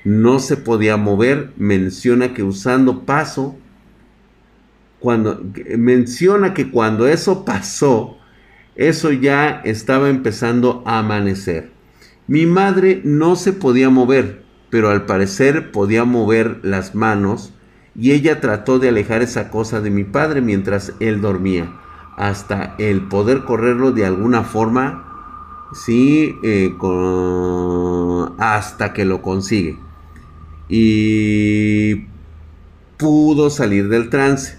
[0.08, 3.58] no se podía mover, menciona que usando paso,
[5.00, 5.44] cuando
[5.76, 8.17] menciona que cuando eso pasó,
[8.78, 11.70] eso ya estaba empezando a amanecer.
[12.26, 17.52] Mi madre no se podía mover, pero al parecer podía mover las manos
[17.94, 21.78] y ella trató de alejar esa cosa de mi padre mientras él dormía,
[22.16, 26.74] hasta el poder correrlo de alguna forma, sí, eh,
[28.38, 29.78] hasta que lo consigue
[30.68, 32.06] y
[32.98, 34.58] pudo salir del trance.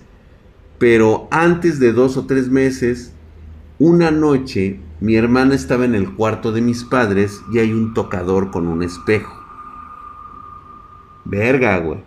[0.77, 3.13] Pero antes de dos o tres meses,
[3.79, 8.51] una noche mi hermana estaba en el cuarto de mis padres y hay un tocador
[8.51, 9.33] con un espejo.
[11.23, 12.03] Verga, güey.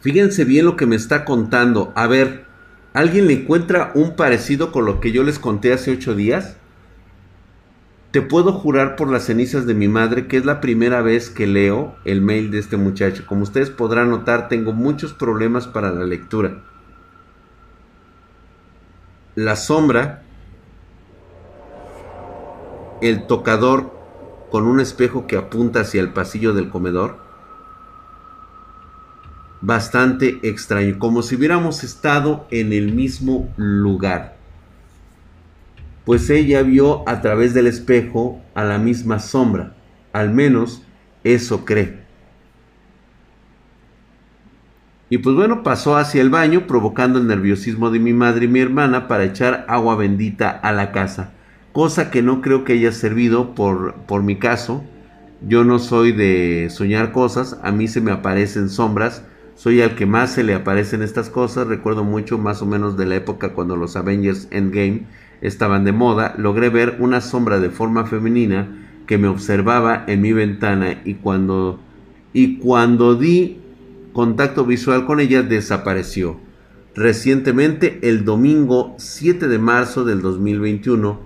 [0.00, 1.92] Fíjense bien lo que me está contando.
[1.96, 2.44] A ver,
[2.92, 6.58] ¿alguien le encuentra un parecido con lo que yo les conté hace ocho días?
[8.10, 11.46] Te puedo jurar por las cenizas de mi madre que es la primera vez que
[11.46, 13.24] leo el mail de este muchacho.
[13.26, 16.64] Como ustedes podrán notar, tengo muchos problemas para la lectura.
[19.34, 20.22] La sombra,
[23.00, 23.92] el tocador
[24.50, 27.16] con un espejo que apunta hacia el pasillo del comedor.
[29.60, 34.42] Bastante extraño, como si hubiéramos estado en el mismo lugar
[36.04, 39.74] pues ella vio a través del espejo a la misma sombra,
[40.12, 40.82] al menos
[41.22, 42.01] eso cree.
[45.12, 48.60] Y pues bueno, pasó hacia el baño, provocando el nerviosismo de mi madre y mi
[48.60, 51.34] hermana para echar agua bendita a la casa,
[51.72, 54.82] cosa que no creo que haya servido por, por mi caso.
[55.46, 59.22] Yo no soy de soñar cosas, a mí se me aparecen sombras,
[59.54, 63.04] soy al que más se le aparecen estas cosas, recuerdo mucho más o menos de
[63.04, 65.02] la época cuando los Avengers Endgame
[65.42, 68.66] estaban de moda, logré ver una sombra de forma femenina
[69.06, 71.80] que me observaba en mi ventana y cuando,
[72.32, 73.61] y cuando di
[74.12, 76.38] contacto visual con ella desapareció.
[76.94, 81.20] Recientemente, el domingo 7 de marzo del 2021,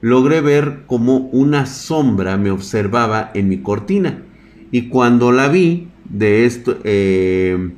[0.00, 4.24] logré ver como una sombra me observaba en mi cortina.
[4.72, 7.70] Y cuando la vi, de esto, eh,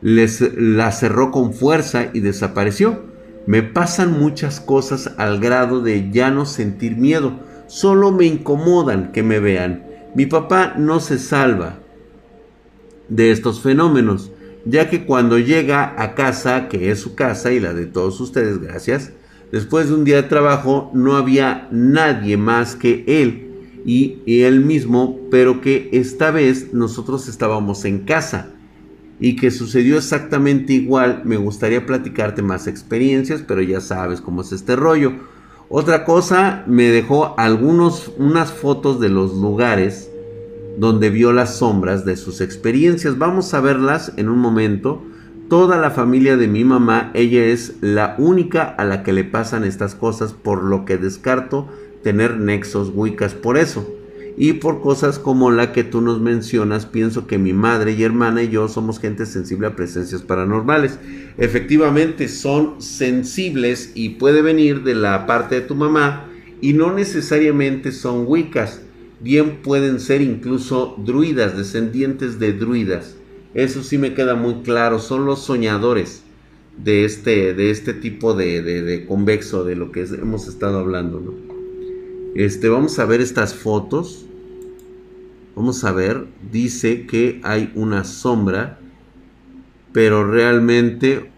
[0.00, 3.04] les, la cerró con fuerza y desapareció.
[3.46, 7.38] Me pasan muchas cosas al grado de ya no sentir miedo.
[7.68, 9.84] Solo me incomodan que me vean.
[10.14, 11.81] Mi papá no se salva
[13.08, 14.30] de estos fenómenos,
[14.64, 18.60] ya que cuando llega a casa, que es su casa y la de todos ustedes,
[18.60, 19.12] gracias,
[19.50, 23.52] después de un día de trabajo no había nadie más que él
[23.84, 28.50] y, él mismo, pero que esta vez nosotros estábamos en casa
[29.18, 31.22] y que sucedió exactamente igual.
[31.24, 35.12] Me gustaría platicarte más experiencias, pero ya sabes cómo es este rollo.
[35.68, 40.11] Otra cosa, me dejó algunos, unas fotos de los lugares
[40.78, 43.18] donde vio las sombras de sus experiencias.
[43.18, 45.02] Vamos a verlas en un momento.
[45.48, 49.64] Toda la familia de mi mamá, ella es la única a la que le pasan
[49.64, 51.68] estas cosas, por lo que descarto
[52.02, 53.86] tener nexos wicas por eso.
[54.36, 58.42] Y por cosas como la que tú nos mencionas, pienso que mi madre y hermana
[58.42, 60.98] y yo somos gente sensible a presencias paranormales.
[61.36, 66.28] Efectivamente son sensibles y puede venir de la parte de tu mamá
[66.62, 68.80] y no necesariamente son wicas.
[69.22, 73.16] Bien pueden ser incluso druidas, descendientes de druidas.
[73.54, 76.22] Eso sí me queda muy claro, son los soñadores
[76.76, 81.34] de este, de este tipo de, de convexo, de lo que hemos estado hablando.
[82.34, 84.26] Este, vamos a ver estas fotos.
[85.54, 88.78] Vamos a ver, dice que hay una sombra,
[89.92, 91.31] pero realmente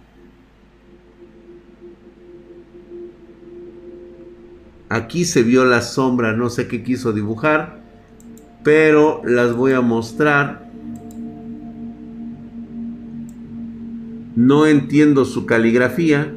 [4.89, 7.83] aquí se vio la sombra, no sé qué quiso dibujar,
[8.63, 10.69] pero las voy a mostrar.
[14.37, 16.35] No entiendo su caligrafía,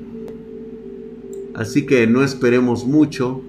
[1.56, 3.42] así que no esperemos mucho.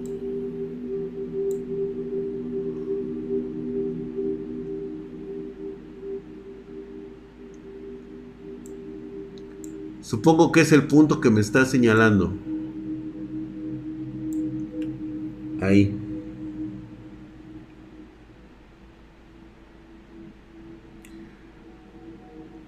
[10.01, 12.33] Supongo que es el punto que me está señalando.
[15.69, 15.95] Ahí.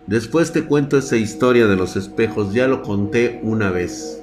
[0.06, 4.22] Después te cuento esa historia de los espejos, ya lo conté una vez.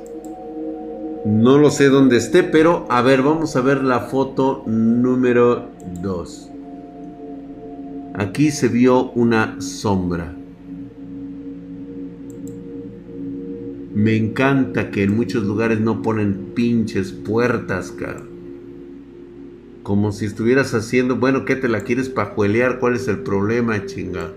[1.24, 5.70] No lo sé dónde esté, pero a ver, vamos a ver la foto número
[6.00, 6.50] 2.
[8.14, 10.36] Aquí se vio una sombra.
[13.92, 18.22] Me encanta que en muchos lugares no ponen pinches puertas, cara.
[19.88, 22.78] Como si estuvieras haciendo, bueno, ¿qué te la quieres pajuelear?
[22.78, 24.34] ¿Cuál es el problema, chinga?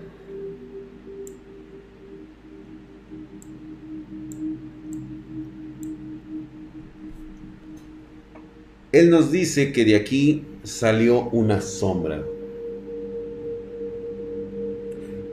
[8.92, 12.24] Él nos dice que de aquí salió una sombra.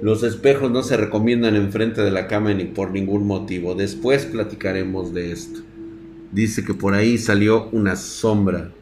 [0.02, 3.74] Los espejos no se recomiendan enfrente de la cama ni por ningún motivo.
[3.74, 5.62] Después platicaremos de esto.
[6.34, 8.74] Dice que por ahí salió una sombra.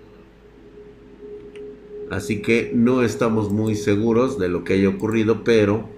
[2.09, 5.89] Así que no estamos muy seguros de lo que haya ocurrido, pero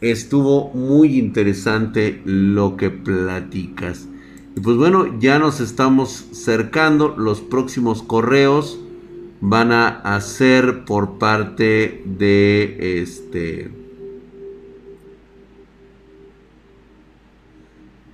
[0.00, 4.08] estuvo muy interesante lo que platicas.
[4.56, 8.80] Y pues bueno, ya nos estamos cercando los próximos correos
[9.40, 13.70] van a hacer por parte de este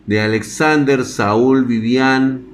[0.07, 2.46] de Alexander, Saúl, Vivian,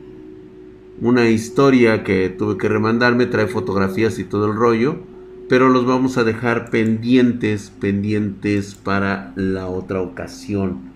[1.02, 5.00] una historia que tuve que remandarme, trae fotografías y todo el rollo,
[5.48, 10.92] pero los vamos a dejar pendientes, pendientes para la otra ocasión.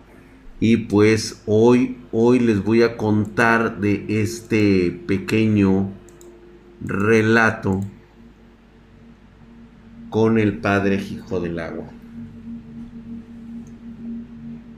[0.60, 5.90] Y pues hoy, hoy les voy a contar de este pequeño
[6.80, 7.80] relato
[10.08, 11.86] con el Padre Hijo del Agua.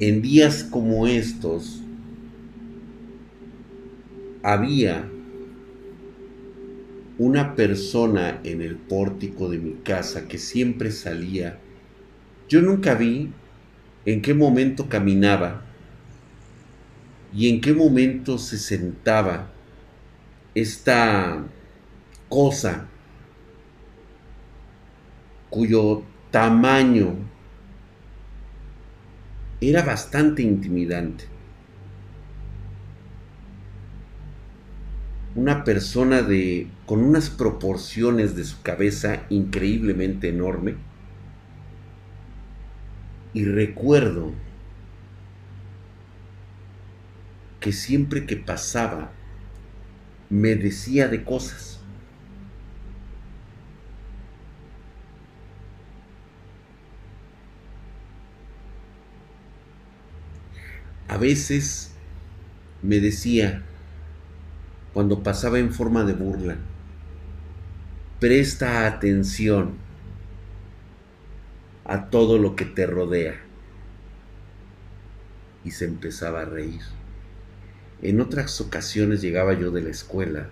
[0.01, 1.83] En días como estos
[4.43, 5.07] había
[7.19, 11.59] una persona en el pórtico de mi casa que siempre salía.
[12.49, 13.31] Yo nunca vi
[14.07, 15.65] en qué momento caminaba
[17.35, 19.51] y en qué momento se sentaba
[20.55, 21.45] esta
[22.29, 22.87] cosa
[25.51, 27.17] cuyo tamaño
[29.61, 31.38] era bastante intimidante.
[35.39, 40.75] Una persona de con unas proporciones de su cabeza increíblemente enorme.
[43.33, 44.33] Y recuerdo
[47.61, 49.13] que siempre que pasaba
[50.29, 51.79] me decía de cosas.
[61.07, 61.93] A veces
[62.83, 63.63] me decía,
[64.99, 66.57] cuando pasaba en forma de burla,
[68.19, 69.75] presta atención
[71.85, 73.37] a todo lo que te rodea.
[75.65, 76.81] Y se empezaba a reír.
[78.03, 80.49] En otras ocasiones llegaba yo de la escuela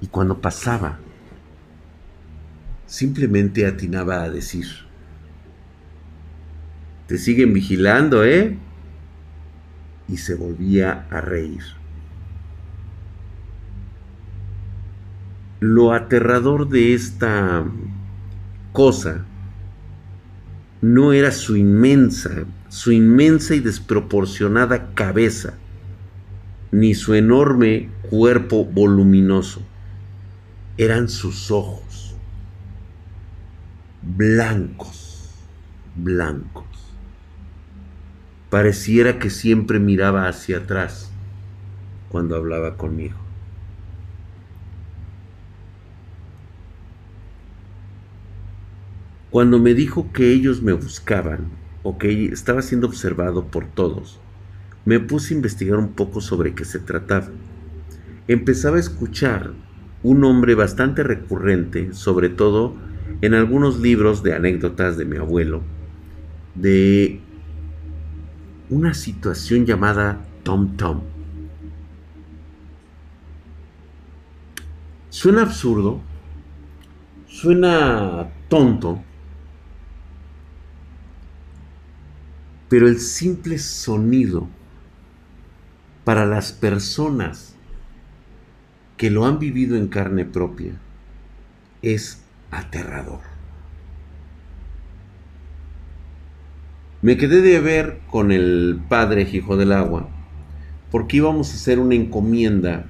[0.00, 0.98] y cuando pasaba,
[2.86, 4.66] simplemente atinaba a decir,
[7.06, 8.58] te siguen vigilando, ¿eh?
[10.08, 11.80] Y se volvía a reír.
[15.62, 17.64] Lo aterrador de esta
[18.72, 19.24] cosa
[20.80, 25.54] no era su inmensa, su inmensa y desproporcionada cabeza,
[26.72, 29.62] ni su enorme cuerpo voluminoso.
[30.78, 32.16] Eran sus ojos,
[34.02, 35.30] blancos,
[35.94, 36.66] blancos.
[38.50, 41.12] Pareciera que siempre miraba hacia atrás
[42.08, 43.21] cuando hablaba conmigo.
[49.32, 51.48] Cuando me dijo que ellos me buscaban
[51.82, 54.20] o que estaba siendo observado por todos,
[54.84, 57.28] me puse a investigar un poco sobre qué se trataba.
[58.28, 59.54] Empezaba a escuchar
[60.02, 62.74] un nombre bastante recurrente, sobre todo
[63.22, 65.62] en algunos libros de anécdotas de mi abuelo,
[66.54, 67.22] de
[68.68, 71.00] una situación llamada Tom Tom.
[75.08, 76.02] Suena absurdo,
[77.26, 79.02] suena tonto,
[82.72, 84.48] Pero el simple sonido
[86.04, 87.54] para las personas
[88.96, 90.80] que lo han vivido en carne propia
[91.82, 93.20] es aterrador.
[97.02, 100.08] Me quedé de ver con el padre Hijo del Agua
[100.90, 102.86] porque íbamos a hacer una encomienda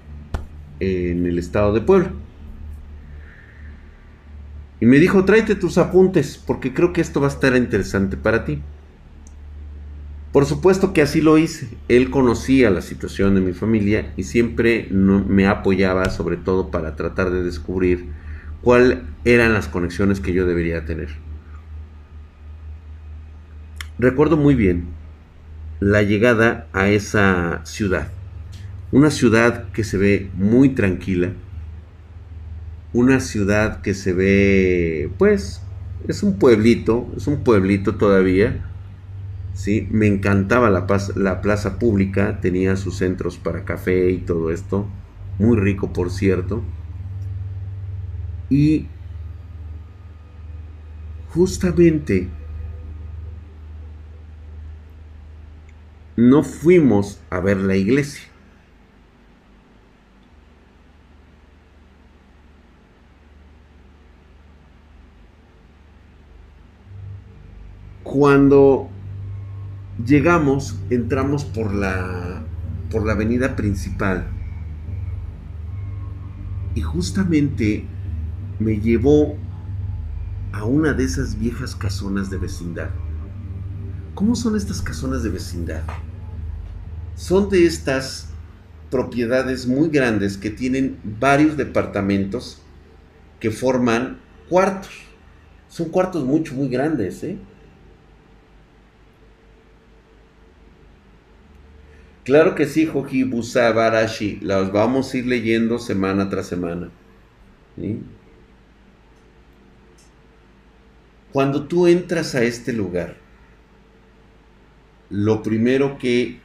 [0.78, 2.12] en el estado de Puebla.
[4.78, 8.44] Y me dijo, tráete tus apuntes porque creo que esto va a estar interesante para
[8.44, 8.62] ti.
[10.32, 11.68] Por supuesto que así lo hice.
[11.88, 17.30] Él conocía la situación de mi familia y siempre me apoyaba sobre todo para tratar
[17.30, 18.06] de descubrir
[18.62, 21.10] cuáles eran las conexiones que yo debería tener.
[23.98, 24.86] Recuerdo muy bien
[25.80, 28.10] la llegada a esa ciudad.
[28.90, 31.32] Una ciudad que se ve muy tranquila.
[32.94, 35.62] Una ciudad que se ve, pues,
[36.08, 38.71] es un pueblito, es un pueblito todavía
[39.54, 39.88] ¿sí?
[39.90, 40.86] Me encantaba la,
[41.16, 44.86] la plaza pública, tenía sus centros para café y todo esto,
[45.38, 46.62] muy rico por cierto.
[48.50, 48.86] Y
[51.34, 52.28] justamente
[56.16, 58.24] no fuimos a ver la iglesia.
[68.02, 68.90] Cuando
[70.06, 72.42] Llegamos, entramos por la,
[72.90, 74.26] por la avenida principal
[76.74, 77.84] y justamente
[78.58, 79.36] me llevó
[80.52, 82.90] a una de esas viejas casonas de vecindad.
[84.14, 85.82] ¿Cómo son estas casonas de vecindad?
[87.14, 88.28] Son de estas
[88.90, 92.60] propiedades muy grandes que tienen varios departamentos
[93.38, 94.90] que forman cuartos.
[95.68, 97.38] Son cuartos mucho, muy grandes, ¿eh?
[102.24, 104.38] Claro que sí, Joji Busabarashi.
[104.42, 106.90] Las vamos a ir leyendo semana tras semana.
[111.32, 113.16] Cuando tú entras a este lugar,
[115.10, 116.40] lo primero que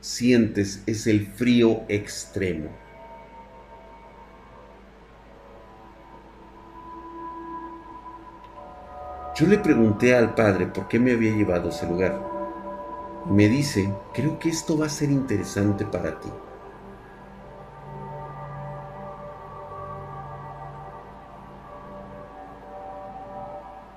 [0.00, 2.70] sientes es el frío extremo.
[9.38, 12.35] Yo le pregunté al padre por qué me había llevado a ese lugar
[13.28, 16.28] me dice, creo que esto va a ser interesante para ti.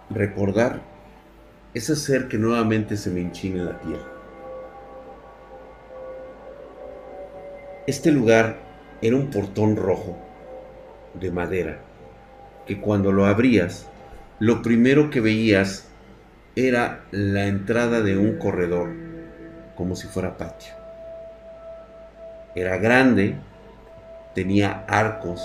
[0.09, 0.81] Recordar
[1.75, 3.99] es hacer que nuevamente se me enchine la piel.
[7.85, 8.57] Este lugar
[9.01, 10.17] era un portón rojo
[11.13, 11.79] de madera
[12.65, 13.87] que cuando lo abrías,
[14.39, 15.87] lo primero que veías
[16.55, 19.08] era la entrada de un corredor
[19.79, 20.73] como si fuera patio.
[22.53, 23.37] Era grande,
[24.35, 25.41] tenía arcos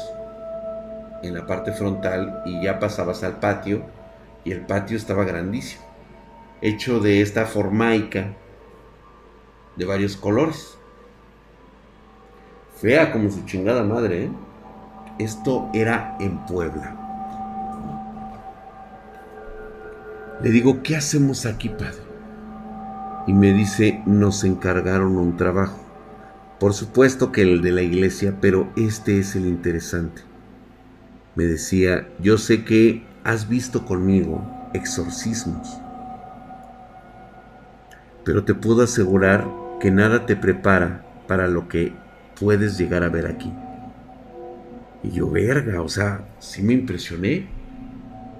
[1.23, 3.85] en la parte frontal y ya pasabas al patio
[4.43, 5.85] y el patio estaba grandísimo,
[6.61, 8.33] hecho de esta formaica
[9.77, 10.77] de varios colores.
[12.81, 14.31] Fea como su chingada madre, ¿eh?
[15.21, 16.97] Esto era en Puebla.
[20.43, 22.04] Le digo, ¿qué hacemos aquí, padre?
[23.27, 25.79] Y me dice, nos encargaron un trabajo.
[26.61, 30.23] Por supuesto que el de la iglesia, pero este es el interesante.
[31.35, 35.81] Me decía, yo sé que has visto conmigo exorcismos,
[38.25, 39.47] pero te puedo asegurar
[39.81, 41.93] que nada te prepara para lo que
[42.39, 43.53] puedes llegar a ver aquí.
[45.03, 47.49] Y yo, verga, o sea, sí me impresioné,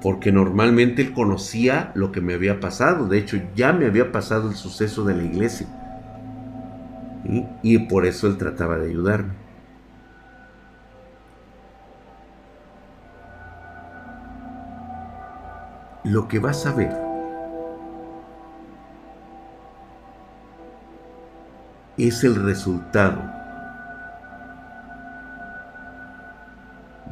[0.05, 4.51] porque normalmente él conocía lo que me había pasado, de hecho ya me había pasado
[4.51, 5.67] el suceso de la iglesia,
[7.63, 9.33] y por eso él trataba de ayudarme.
[16.05, 16.95] Lo que vas a ver
[21.97, 23.23] es el resultado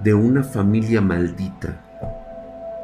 [0.02, 1.88] de una familia maldita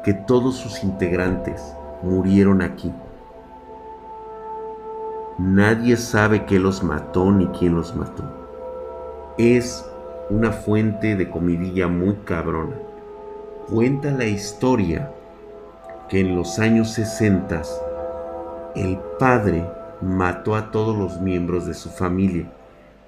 [0.03, 1.61] que todos sus integrantes
[2.01, 2.91] murieron aquí.
[5.37, 8.23] Nadie sabe qué los mató ni quién los mató.
[9.37, 9.85] Es
[10.29, 12.75] una fuente de comidilla muy cabrona.
[13.69, 15.11] Cuenta la historia
[16.09, 17.61] que en los años 60
[18.75, 19.65] el padre
[20.01, 22.51] mató a todos los miembros de su familia,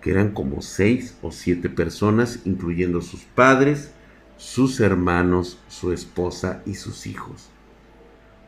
[0.02, 3.92] que eran como seis o siete personas, incluyendo sus padres,
[4.42, 7.52] sus hermanos, su esposa y sus hijos.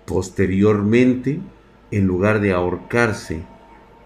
[0.07, 1.39] Posteriormente,
[1.91, 3.43] en lugar de ahorcarse,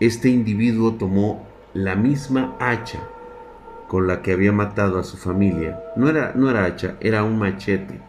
[0.02, 3.00] este individuo tomó la misma hacha
[3.88, 5.82] con la que había matado a su familia.
[5.96, 8.02] No era, no era hacha, era un machete.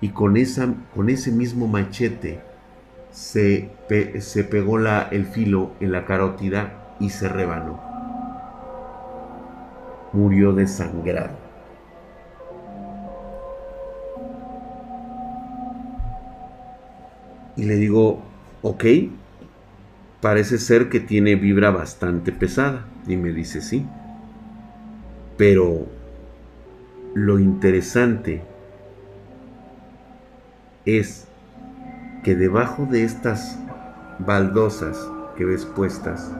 [0.00, 2.40] Y con, esa, con ese mismo machete
[3.12, 3.70] se,
[4.18, 7.80] se pegó la, el filo en la carótida y se rebanó.
[10.12, 11.43] Murió desangrado.
[17.56, 18.22] Y le digo,
[18.62, 18.84] ok,
[20.20, 22.86] parece ser que tiene vibra bastante pesada.
[23.06, 23.86] Y me dice, sí.
[25.36, 25.86] Pero
[27.14, 28.42] lo interesante
[30.84, 31.26] es
[32.22, 33.58] que debajo de estas
[34.18, 36.32] baldosas que ves puestas,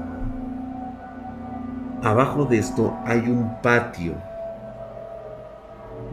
[2.02, 4.14] abajo de esto hay un patio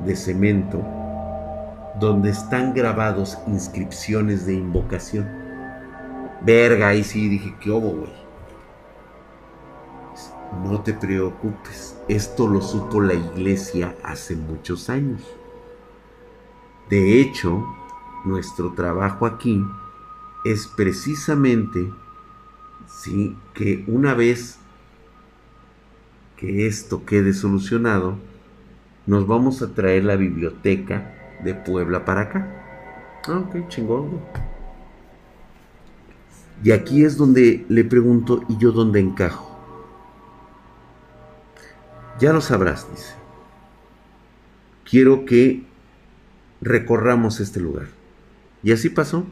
[0.05, 1.00] de cemento
[2.01, 5.29] donde están grabados inscripciones de invocación.
[6.43, 8.11] Verga, ahí sí dije, ¿qué hubo, güey?
[10.63, 15.21] No te preocupes, esto lo supo la iglesia hace muchos años.
[16.89, 17.63] De hecho,
[18.25, 19.63] nuestro trabajo aquí
[20.43, 21.87] es precisamente
[22.87, 23.37] ¿sí?
[23.53, 24.57] que una vez
[26.35, 28.17] que esto quede solucionado,
[29.05, 32.47] nos vamos a traer la biblioteca de Puebla para acá.
[33.27, 34.19] Ah, ok, chingón.
[36.63, 39.51] Y aquí es donde le pregunto, ¿y yo dónde encajo?
[42.19, 43.15] Ya lo sabrás, dice.
[44.87, 45.65] Quiero que
[46.61, 47.87] recorramos este lugar.
[48.61, 49.25] Y así pasó.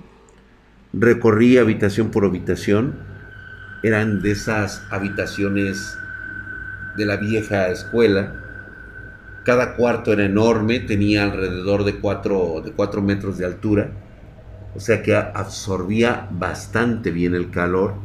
[0.91, 2.97] Recorrí habitación por habitación.
[3.84, 5.95] Eran de esas habitaciones
[6.97, 8.49] de la vieja escuela.
[9.46, 13.92] Cada cuarto era enorme, tenía alrededor de 4 de cuatro metros de altura.
[14.76, 17.96] O sea que absorbía bastante bien el calor.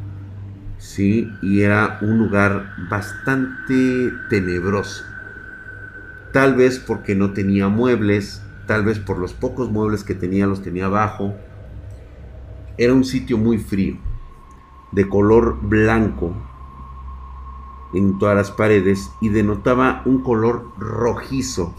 [0.79, 5.05] Sí, y era un lugar bastante tenebroso.
[6.33, 10.63] Tal vez porque no tenía muebles, tal vez por los pocos muebles que tenía los
[10.63, 11.35] tenía abajo.
[12.77, 13.99] Era un sitio muy frío,
[14.93, 16.35] de color blanco
[17.95, 21.75] en todas las paredes y denotaba un color rojizo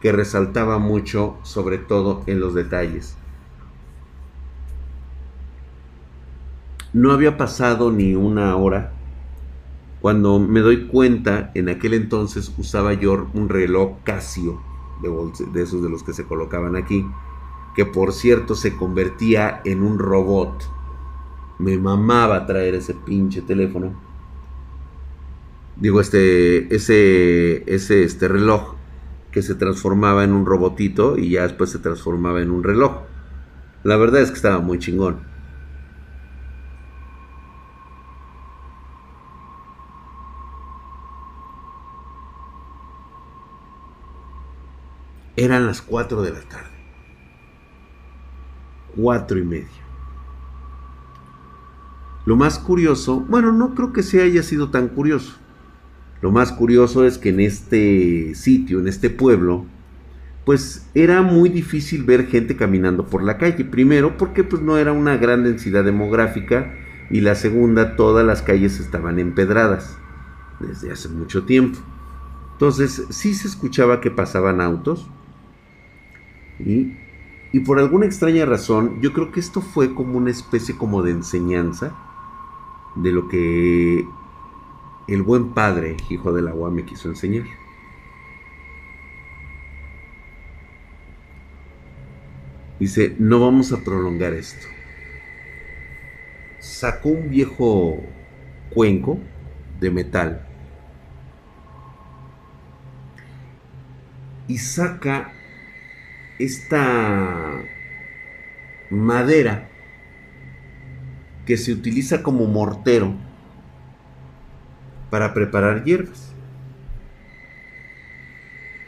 [0.00, 3.16] que resaltaba mucho, sobre todo en los detalles.
[6.92, 8.92] No había pasado ni una hora
[10.06, 14.60] cuando me doy cuenta, en aquel entonces usaba yo un reloj Casio
[15.02, 17.04] de, esos de los que se colocaban aquí,
[17.74, 20.70] que por cierto se convertía en un robot.
[21.58, 23.94] Me mamaba traer ese pinche teléfono.
[25.76, 28.76] Digo, este, ese, ese, este reloj
[29.30, 33.02] que se transformaba en un robotito y ya después se transformaba en un reloj.
[33.82, 35.20] La verdad es que estaba muy chingón.
[45.36, 46.70] Eran las 4 de la tarde.
[48.96, 49.68] Cuatro y media.
[52.24, 55.36] Lo más curioso, bueno, no creo que se haya sido tan curioso.
[56.22, 59.66] Lo más curioso es que en este sitio, en este pueblo,
[60.44, 63.64] pues era muy difícil ver gente caminando por la calle.
[63.64, 66.72] Primero porque pues no era una gran densidad demográfica
[67.10, 69.98] y la segunda todas las calles estaban empedradas
[70.60, 71.78] desde hace mucho tiempo.
[72.52, 75.08] Entonces sí se escuchaba que pasaban autos
[76.58, 76.94] y,
[77.52, 81.10] y por alguna extraña razón yo creo que esto fue como una especie como de
[81.10, 81.94] enseñanza
[82.94, 84.06] de lo que
[85.08, 87.44] el buen padre, hijo del agua, me quiso enseñar.
[92.78, 94.66] Dice, no vamos a prolongar esto.
[96.58, 98.02] Sacó un viejo
[98.70, 99.18] cuenco
[99.80, 100.46] de metal
[104.48, 105.32] y saca
[106.38, 107.62] esta
[108.90, 109.68] madera
[111.44, 113.14] que se utiliza como mortero
[115.16, 116.30] para preparar hierbas.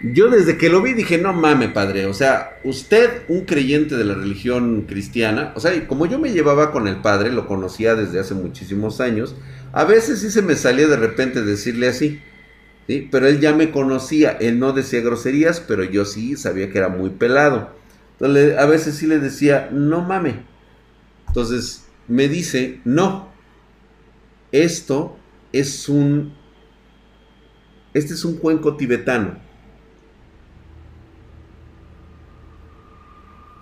[0.03, 4.05] Yo desde que lo vi dije, no mame, padre, o sea, usted, un creyente de
[4.05, 8.21] la religión cristiana, o sea, como yo me llevaba con el padre, lo conocía desde
[8.21, 9.37] hace muchísimos años,
[9.73, 12.21] a veces sí se me salía de repente decirle así,
[12.87, 13.09] ¿sí?
[13.11, 16.91] Pero él ya me conocía, él no decía groserías, pero yo sí sabía que era
[16.91, 17.71] muy pelado.
[18.21, 20.43] Entonces, a veces sí le decía, no mame.
[21.29, 23.31] Entonces, me dice, no,
[24.53, 25.18] esto
[25.53, 26.33] es un,
[27.95, 29.37] este es un cuenco tibetano.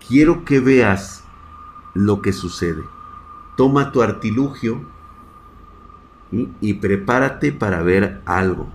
[0.08, 1.24] Quiero que veas
[1.94, 2.82] lo que sucede.
[3.56, 4.88] Toma tu artilugio
[6.60, 8.68] y prepárate para ver algo.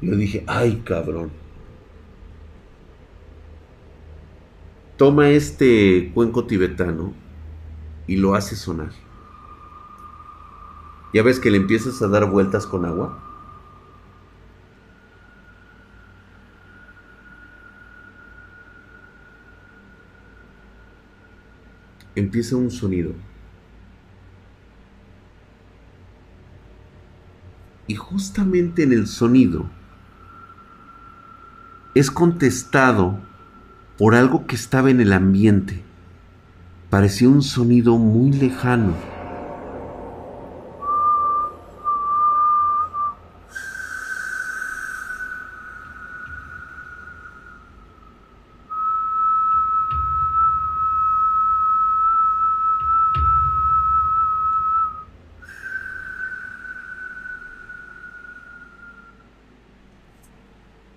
[0.00, 1.30] Yo dije, ay cabrón.
[4.96, 7.12] Toma este cuenco tibetano
[8.06, 9.03] y lo hace sonar.
[11.14, 13.16] Ya ves que le empiezas a dar vueltas con agua.
[22.16, 23.12] Empieza un sonido.
[27.86, 29.70] Y justamente en el sonido
[31.94, 33.20] es contestado
[33.98, 35.80] por algo que estaba en el ambiente.
[36.90, 39.13] Parecía un sonido muy lejano.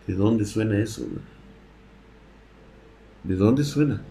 [0.07, 1.05] ¿De dónde suena eso?
[3.25, 4.01] ¿De dónde suena?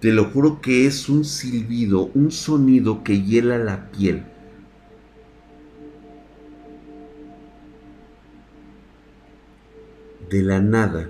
[0.00, 4.24] Te lo juro que es un silbido, un sonido que hiela la piel.
[10.28, 11.08] De la nada,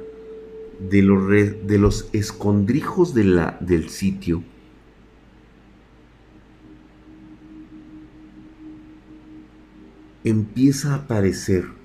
[0.79, 4.45] de los, de los escondrijos del sitio,
[10.25, 11.84] empieza a aparecer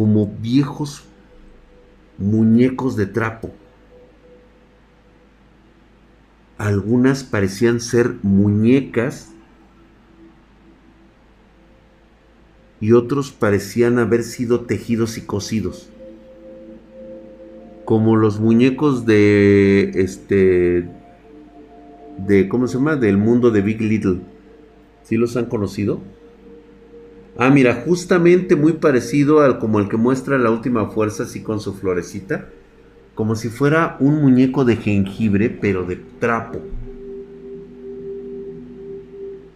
[0.00, 1.04] como viejos
[2.16, 3.50] muñecos de trapo.
[6.56, 9.34] Algunas parecían ser muñecas
[12.80, 15.90] y otros parecían haber sido tejidos y cosidos.
[17.84, 20.88] Como los muñecos de este
[22.26, 22.96] de ¿cómo se llama?
[22.96, 24.20] del mundo de Big Little.
[25.02, 26.00] ¿Sí los han conocido?
[27.36, 31.60] Ah, mira, justamente muy parecido al como el que muestra la última fuerza así con
[31.60, 32.48] su florecita.
[33.14, 36.60] Como si fuera un muñeco de jengibre, pero de trapo.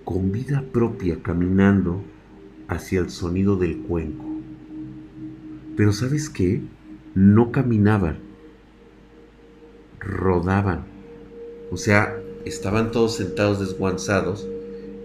[0.05, 2.03] Con vida propia caminando
[2.69, 4.25] hacia el sonido del cuenco.
[5.77, 6.63] Pero ¿sabes qué?
[7.15, 8.19] No caminaban.
[10.01, 10.85] Rodaban.
[11.71, 14.47] O sea, estaban todos sentados desguanzados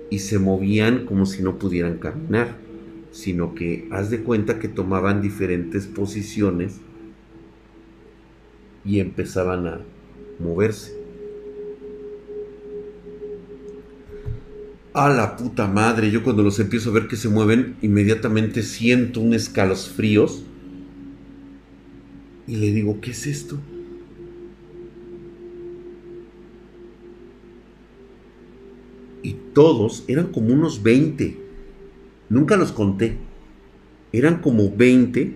[0.10, 2.58] y se movían como si no pudieran caminar,
[3.12, 6.80] sino que haz de cuenta que tomaban diferentes posiciones
[8.86, 9.82] y empezaban a
[10.40, 10.98] moverse.
[14.94, 19.22] A la puta madre, yo cuando los empiezo a ver que se mueven, inmediatamente siento
[19.22, 20.44] un escalofríos
[22.48, 23.60] y le digo, ¿qué es esto?
[29.22, 31.38] y todos eran como unos 20.
[32.30, 33.18] Nunca los conté.
[34.12, 35.34] Eran como 20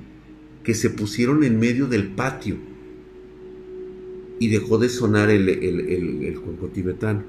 [0.63, 2.57] que se pusieron en medio del patio
[4.39, 7.23] y dejó de sonar el, el, cuenco tibetano.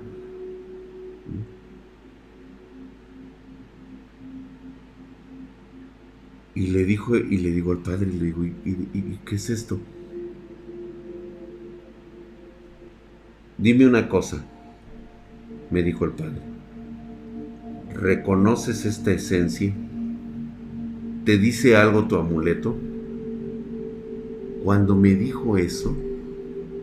[6.55, 9.81] Y le dijo, y le digo al padre, y le digo, y qué es esto?
[13.59, 14.45] Dime una cosa,
[15.75, 16.41] me dijo el padre.
[17.93, 19.75] ¿Reconoces esta esencia?
[21.25, 22.77] ¿Te dice algo tu amuleto?
[24.63, 25.97] Cuando me dijo eso,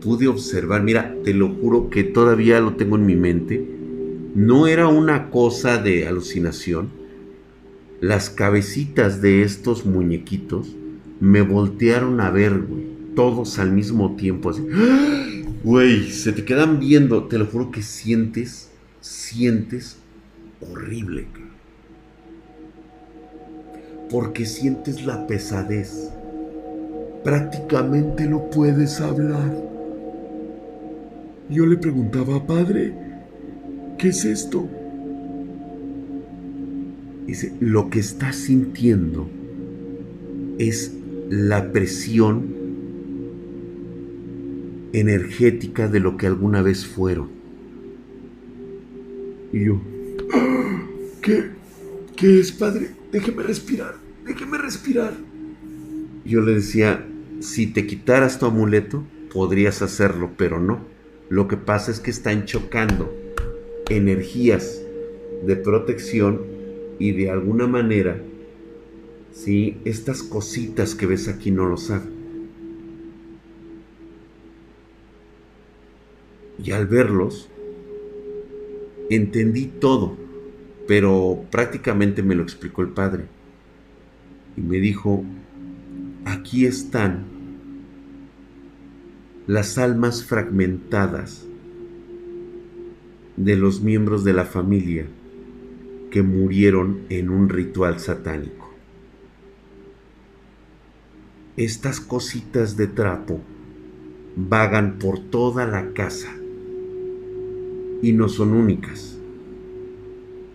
[0.02, 3.66] pude observar, mira, te lo juro que todavía lo tengo en mi mente,
[4.34, 6.90] no era una cosa de alucinación.
[8.02, 10.76] Las cabecitas de estos muñequitos
[11.18, 12.84] me voltearon a ver, güey,
[13.14, 14.62] todos al mismo tiempo, así.
[15.64, 18.71] Güey, se te quedan viendo, te lo juro que sientes,
[19.02, 19.96] sientes
[20.60, 21.26] horrible,
[24.08, 26.10] porque sientes la pesadez.
[27.24, 29.52] Prácticamente lo puedes hablar.
[31.50, 32.94] Yo le preguntaba, padre,
[33.98, 34.68] ¿qué es esto?
[37.26, 39.28] Dice, lo que estás sintiendo
[40.58, 40.92] es
[41.28, 42.54] la presión
[44.92, 47.41] energética de lo que alguna vez fueron.
[49.52, 49.80] Y yo,
[51.20, 51.50] ¿qué?
[52.16, 52.90] ¿Qué es, padre?
[53.10, 55.12] Déjeme respirar, déjeme respirar.
[56.24, 57.06] Yo le decía,
[57.40, 60.80] si te quitaras tu amuleto, podrías hacerlo, pero no.
[61.28, 63.12] Lo que pasa es que están chocando
[63.90, 64.80] energías
[65.44, 66.40] de protección
[66.98, 68.22] y de alguna manera,
[69.32, 72.22] si estas cositas que ves aquí no lo saben.
[76.62, 77.48] Y al verlos,
[79.14, 80.16] entendí todo,
[80.86, 83.24] pero prácticamente me lo explicó el padre.
[84.56, 85.24] Y me dijo,
[86.24, 87.24] aquí están
[89.46, 91.46] las almas fragmentadas
[93.36, 95.06] de los miembros de la familia
[96.10, 98.70] que murieron en un ritual satánico.
[101.56, 103.40] Estas cositas de trapo
[104.36, 106.32] vagan por toda la casa
[108.02, 109.16] y no son únicas.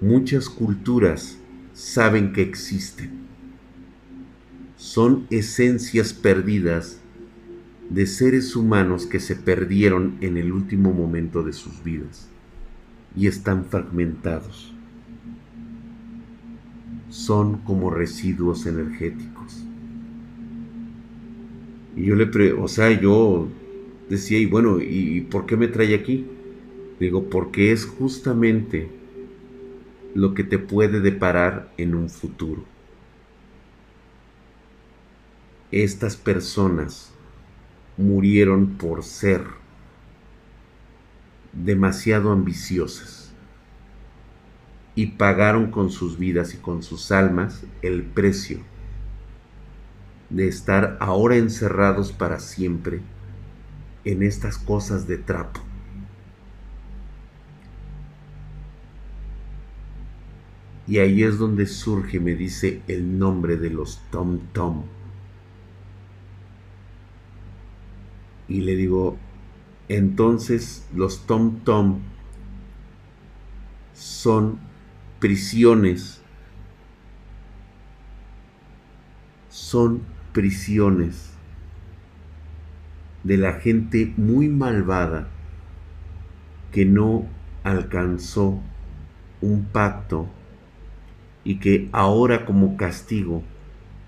[0.02, 1.40] Muchas culturas
[1.74, 3.28] saben que existen
[4.78, 7.00] son esencias perdidas
[7.90, 12.30] de seres humanos que se perdieron en el último momento de sus vidas
[13.16, 14.74] y están fragmentados.
[17.10, 19.64] Son como residuos energéticos.
[21.96, 23.48] Y yo le pre o sea, yo
[24.10, 26.28] decía, y bueno, ¿y por qué me trae aquí?
[27.00, 28.90] Digo, porque es justamente
[30.16, 32.64] lo que te puede deparar en un futuro
[35.72, 37.12] estas personas
[37.98, 39.44] murieron por ser
[41.52, 43.34] demasiado ambiciosas
[44.96, 48.60] y pagaron con sus vidas y con sus almas el precio
[50.30, 53.02] de estar ahora encerrados para siempre
[54.06, 55.60] en estas cosas de trapo.
[60.88, 64.84] Y ahí es donde surge, me dice, el nombre de los Tom Tom.
[68.48, 69.18] y le digo,
[69.90, 72.00] entonces los tom tom
[73.94, 74.60] son
[75.20, 76.22] prisiones,
[79.50, 80.02] son
[80.34, 81.34] prisiones
[83.24, 85.28] de la gente muy malvada
[86.72, 87.26] que no
[87.64, 88.62] alcanzó
[89.42, 90.30] un pacto
[91.48, 93.42] y que ahora como castigo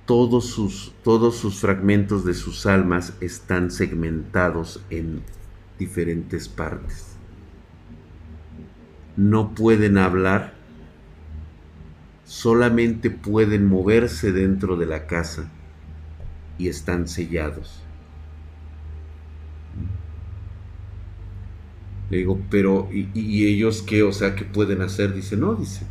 [0.06, 5.22] todos sus, todos sus fragmentos de sus almas están segmentados en
[5.78, 7.16] diferentes partes.
[9.16, 10.54] No pueden hablar,
[12.26, 15.50] solamente pueden moverse dentro de la casa
[16.58, 17.82] y están sellados.
[22.10, 24.04] Le digo, pero ¿y, ¿y, ellos qué?
[24.04, 25.14] O sea, ¿qué pueden hacer?
[25.14, 25.86] Dice, no, dice,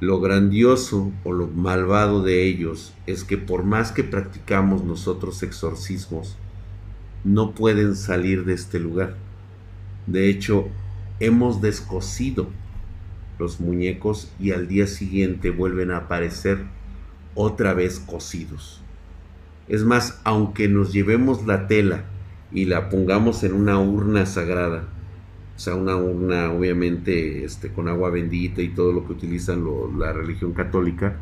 [0.00, 6.36] lo grandioso o lo malvado de ellos es que por más que practicamos nosotros exorcismos,
[7.24, 9.16] no pueden salir de este lugar.
[10.06, 10.68] De hecho,
[11.18, 12.48] hemos descosido
[13.38, 16.58] los muñecos y al día siguiente vuelven a aparecer
[17.34, 18.80] otra vez cosidos.
[19.68, 22.04] Es más, aunque nos llevemos la tela
[22.52, 24.88] y la pongamos en una urna sagrada,
[25.56, 29.64] o sea, una urna obviamente este, con agua bendita y todo lo que utilizan
[29.98, 31.16] la religión católica,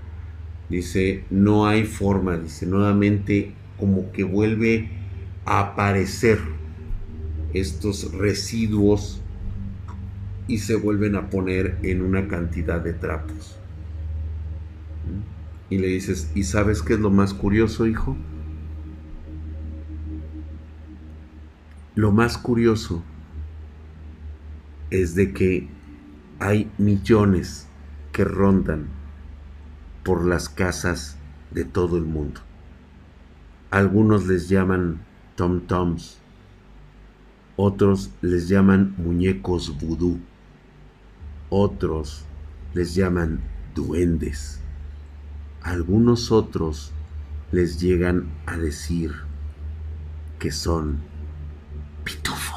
[0.69, 4.89] dice, no hay forma, dice, nuevamente como que vuelve
[5.45, 6.41] a aparecer
[7.53, 9.23] estos residuos
[10.49, 13.57] y se vuelven a poner en una cantidad de trapos.
[15.71, 18.17] Y le dices, ¿y sabes qué es lo más curioso, hijo?
[21.95, 23.05] Lo más curioso
[25.03, 25.69] es de que
[26.39, 27.67] hay millones
[28.13, 28.87] que rondan
[30.05, 31.17] por las casas
[31.51, 32.41] de todo el mundo.
[33.71, 35.01] Algunos les llaman
[35.37, 36.19] tom-toms,
[37.57, 40.21] otros les llaman muñecos vudú,
[41.51, 42.25] otros
[42.73, 43.41] les llaman
[43.75, 44.61] duendes,
[45.63, 46.93] algunos otros
[47.51, 49.13] les llegan a decir
[50.39, 50.99] que son
[52.05, 52.54] pitufos.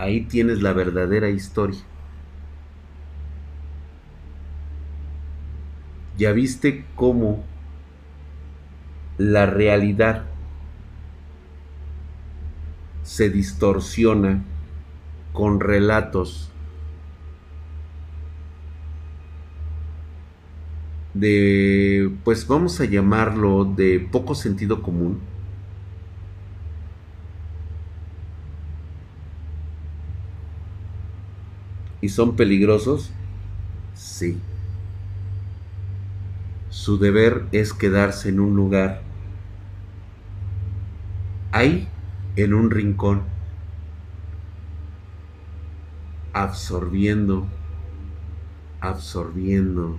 [0.00, 1.78] Ahí tienes la verdadera historia.
[6.16, 7.44] Ya viste cómo
[9.18, 10.24] la realidad
[13.02, 14.42] se distorsiona
[15.34, 16.50] con relatos
[21.12, 25.20] de, pues vamos a llamarlo, de poco sentido común.
[32.00, 33.10] ¿Y son peligrosos?
[33.94, 34.38] Sí.
[36.70, 39.02] Su deber es quedarse en un lugar,
[41.52, 41.88] ahí,
[42.36, 43.22] en un rincón,
[46.32, 47.46] absorbiendo,
[48.80, 49.98] absorbiendo,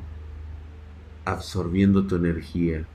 [1.26, 2.86] absorbiendo tu energía,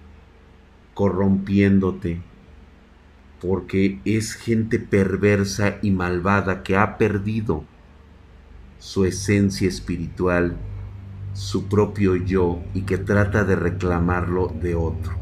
[0.94, 2.22] corrompiéndote,
[3.40, 7.64] porque es gente perversa y malvada que ha perdido
[8.78, 10.56] su esencia espiritual
[11.36, 15.14] su propio yo y que trata de reclamarlo de otro.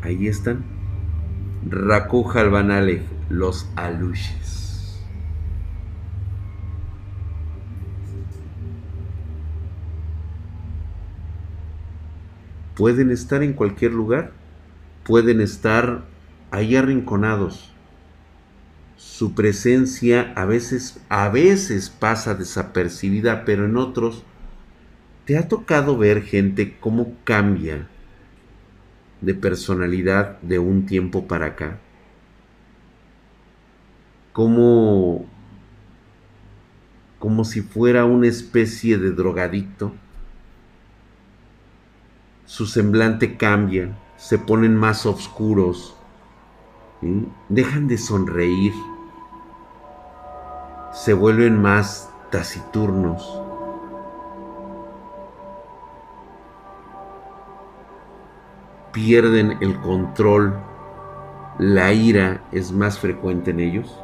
[0.00, 0.64] Ahí están.
[1.68, 2.24] Raku
[3.28, 4.98] los aluches.
[12.74, 14.32] Pueden estar en cualquier lugar,
[15.04, 16.04] pueden estar
[16.50, 17.70] ahí arrinconados,
[19.02, 24.22] su presencia a veces, a veces pasa desapercibida, pero en otros,
[25.24, 27.88] ¿te ha tocado ver gente cómo cambia
[29.20, 31.78] de personalidad de un tiempo para acá?
[34.32, 35.26] Como,
[37.18, 39.92] como si fuera una especie de drogadicto.
[42.46, 45.96] Su semblante cambia, se ponen más oscuros,
[47.48, 48.72] dejan de sonreír
[50.92, 53.40] se vuelven más taciturnos.
[58.92, 60.58] Pierden el control,
[61.58, 63.98] la ira es más frecuente en ellos.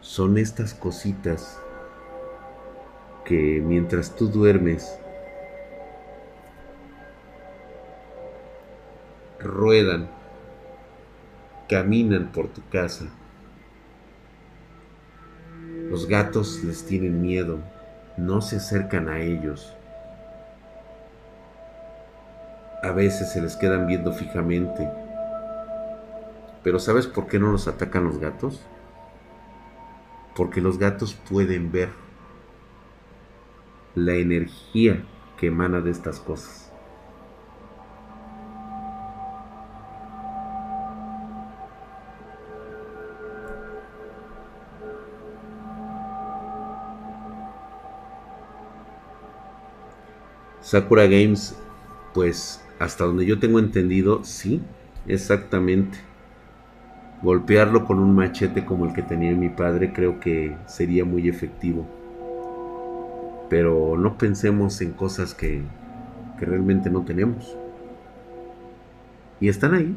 [0.00, 1.60] Son estas cositas
[3.24, 4.98] que mientras tú duermes
[9.38, 10.08] ruedan,
[11.68, 13.04] caminan por tu casa.
[15.90, 17.60] Los gatos les tienen miedo,
[18.18, 19.74] no se acercan a ellos.
[22.82, 24.86] A veces se les quedan viendo fijamente.
[26.62, 28.60] Pero ¿sabes por qué no los atacan los gatos?
[30.36, 31.88] Porque los gatos pueden ver
[33.94, 35.02] la energía
[35.38, 36.67] que emana de estas cosas.
[50.68, 51.56] Sakura Games,
[52.12, 54.60] pues hasta donde yo tengo entendido, sí,
[55.06, 55.96] exactamente.
[57.22, 61.86] Golpearlo con un machete como el que tenía mi padre creo que sería muy efectivo.
[63.48, 65.62] Pero no pensemos en cosas que,
[66.38, 67.56] realmente no tenemos.
[69.40, 69.96] Y están ahí.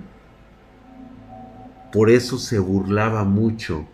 [1.91, 3.87] Por eso se burlaba mucho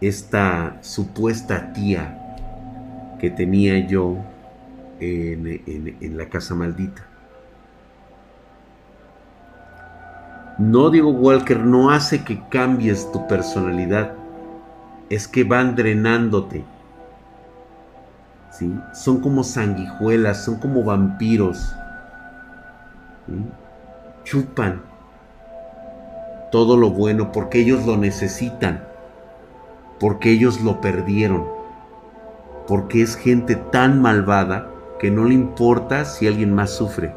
[0.00, 4.31] esta supuesta tía que tenía yo
[5.02, 7.02] en, la casa maldita.
[10.58, 14.12] No digo Walker, no hace que cambies tu personalidad,
[15.08, 16.64] es que van drenándote.
[18.50, 18.72] ¿sí?
[18.92, 21.74] Son como sanguijuelas, son como vampiros.
[24.24, 24.82] Chupan
[26.52, 28.84] todo lo bueno porque ellos lo necesitan,
[29.98, 31.46] porque ellos lo perdieron,
[32.68, 34.71] porque es gente tan malvada
[35.02, 37.14] que no le importa si alguien más sufre,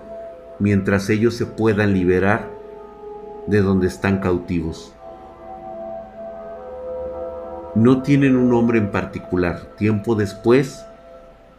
[0.60, 2.50] mientras ellos se puedan liberar
[3.48, 4.96] de donde están cautivos.
[7.76, 9.76] no tienen un nombre en particular.
[9.78, 10.86] Tiempo después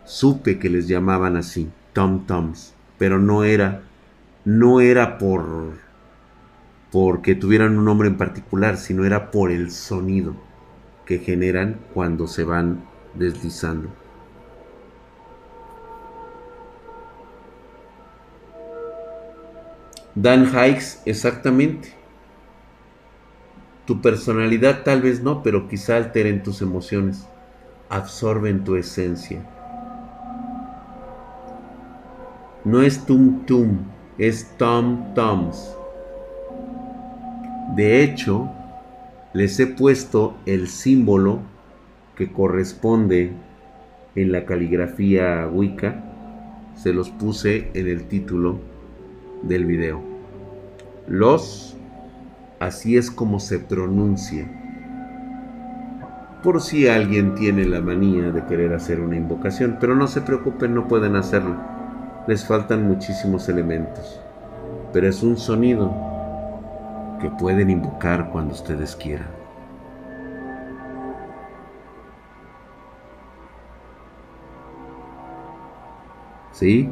[0.05, 3.83] supe que les llamaban así, Tom Toms, pero no era
[4.45, 5.74] no era por
[6.91, 10.35] porque tuvieran un nombre en particular, sino era por el sonido
[11.05, 13.91] que generan cuando se van deslizando.
[20.17, 21.91] Dan Hikes, exactamente.
[23.85, 27.29] Tu personalidad tal vez no, pero quizá alteren tus emociones,
[27.91, 29.45] absorben tu esencia.
[32.64, 33.81] No es tum tum,
[34.17, 35.77] es tom toms.
[37.77, 38.49] De hecho,
[39.35, 41.41] les he puesto el símbolo
[42.17, 43.33] que corresponde
[44.14, 46.03] en la caligrafía Wicca.
[46.75, 48.76] Se los puse en el título
[49.49, 50.01] del video.
[51.07, 51.76] Los,
[52.61, 54.49] así es como se pronuncia.
[56.42, 60.74] Por si alguien tiene la manía de querer hacer una invocación, pero no se preocupen,
[60.74, 61.57] no pueden hacerlo.
[62.26, 64.20] Les faltan muchísimos elementos.
[64.92, 65.92] Pero es un sonido
[67.20, 69.28] que pueden invocar cuando ustedes quieran.
[76.53, 76.90] ¿Sí?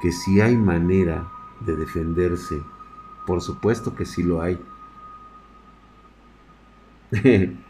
[0.00, 1.28] Que si hay manera
[1.60, 2.60] de defenderse,
[3.26, 4.58] por supuesto que sí lo hay.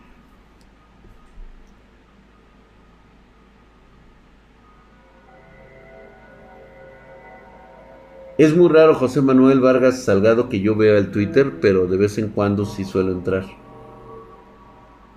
[8.39, 12.18] Es muy raro José Manuel Vargas Salgado que yo vea el Twitter, pero de vez
[12.18, 13.45] en cuando sí suelo entrar.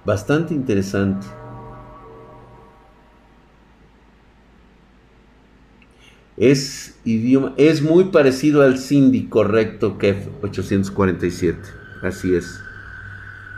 [0.04, 1.28] Bastante interesante.
[6.42, 11.60] Es idioma, es muy parecido al Cindy, correcto, Kef 847.
[12.02, 12.60] Así es.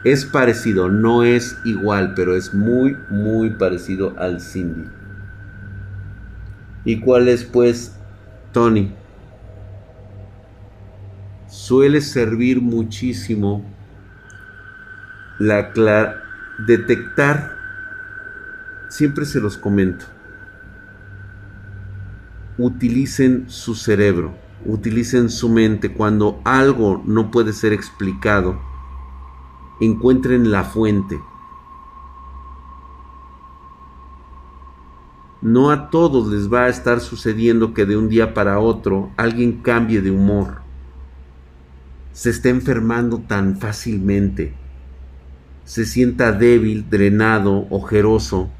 [0.03, 4.89] Es parecido, no es igual, pero es muy, muy parecido al Cindy.
[6.83, 7.95] ¿Y cuál es, pues,
[8.51, 8.93] Tony?
[11.53, 13.63] suele servir muchísimo
[15.37, 15.71] la
[16.65, 17.55] detectar,
[18.89, 20.05] siempre se los comento,
[22.57, 24.35] utilicen su cerebro,
[24.65, 25.93] utilicen su mente.
[25.93, 28.59] Cuando algo no puede ser explicado,
[29.79, 31.19] encuentren la fuente.
[35.41, 39.61] No a todos les va a estar sucediendo que de un día para otro alguien
[39.61, 40.63] cambie de humor
[42.13, 44.53] se está enfermando tan fácilmente,
[45.65, 48.51] se sienta débil, drenado, ojeroso,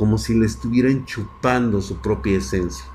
[0.00, 2.86] como si le estuvieran chupando su propia esencia.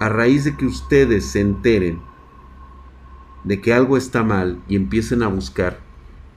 [0.00, 2.00] A raíz de que ustedes se enteren
[3.44, 5.78] de que algo está mal y empiecen a buscar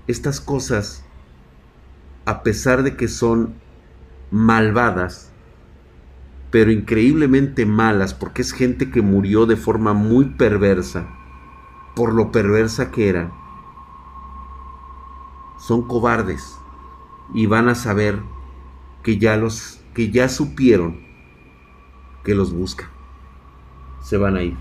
[0.06, 1.04] estas cosas,
[2.26, 3.56] a pesar de que son
[4.30, 5.32] malvadas,
[6.52, 11.10] pero increíblemente malas, porque es gente que murió de forma muy perversa,
[11.96, 13.32] por lo perversa que era.
[15.58, 16.60] Son cobardes
[17.34, 18.22] y van a saber
[19.04, 21.02] que ya los que ya supieron
[22.24, 22.88] que los buscan.
[24.02, 24.58] Se van a ir.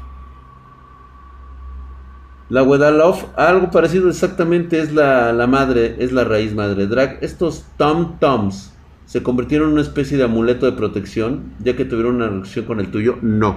[2.48, 6.86] La Wedaloff, algo parecido exactamente, es la, la madre, es la raíz madre.
[6.86, 8.74] Drag, estos Tom Toms
[9.06, 12.80] se convirtieron en una especie de amuleto de protección, ya que tuvieron una relación con
[12.80, 13.18] el tuyo?
[13.22, 13.56] No.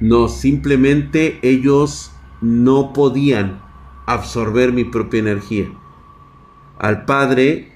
[0.00, 3.60] No, simplemente ellos no podían
[4.06, 5.70] absorber mi propia energía.
[6.80, 7.68] Al padre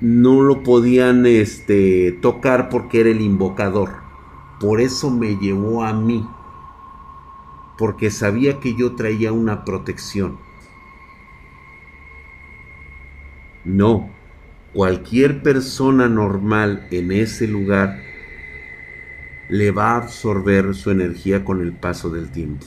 [0.00, 3.98] no lo podían este, tocar porque era el invocador.
[4.58, 6.26] Por eso me llevó a mí.
[7.78, 10.38] Porque sabía que yo traía una protección.
[13.64, 14.10] No,
[14.72, 18.00] cualquier persona normal en ese lugar
[19.48, 22.66] le va a absorber su energía con el paso del tiempo.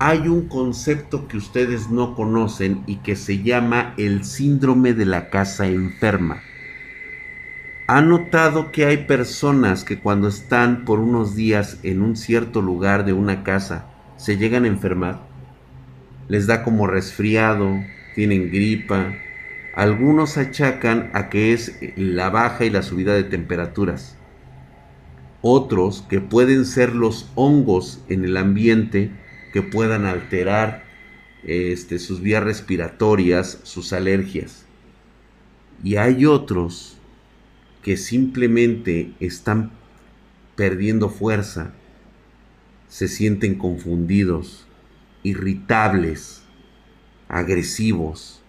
[0.00, 5.30] Hay un concepto que ustedes no conocen y que se llama el síndrome de la
[5.30, 6.42] casa enferma.
[7.86, 13.04] ¿Ha notado que hay personas que cuando están por unos días en un cierto lugar
[13.04, 15.20] de una casa se llegan a enfermar?
[16.26, 17.78] Les da como resfriado,
[18.16, 19.14] tienen gripa,
[19.76, 24.16] algunos achacan a que es la baja y la subida de temperaturas.
[25.40, 29.12] Otros que pueden ser los hongos en el ambiente
[29.54, 30.82] que puedan alterar
[31.44, 34.66] este, sus vías respiratorias, sus alergias.
[35.84, 36.96] Y hay otros
[37.80, 39.70] que simplemente están
[40.56, 41.72] perdiendo fuerza,
[42.88, 44.66] se sienten confundidos,
[45.22, 46.42] irritables,
[47.28, 48.42] agresivos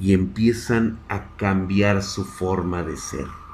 [0.00, 3.45] y empiezan a cambiar su forma de ser.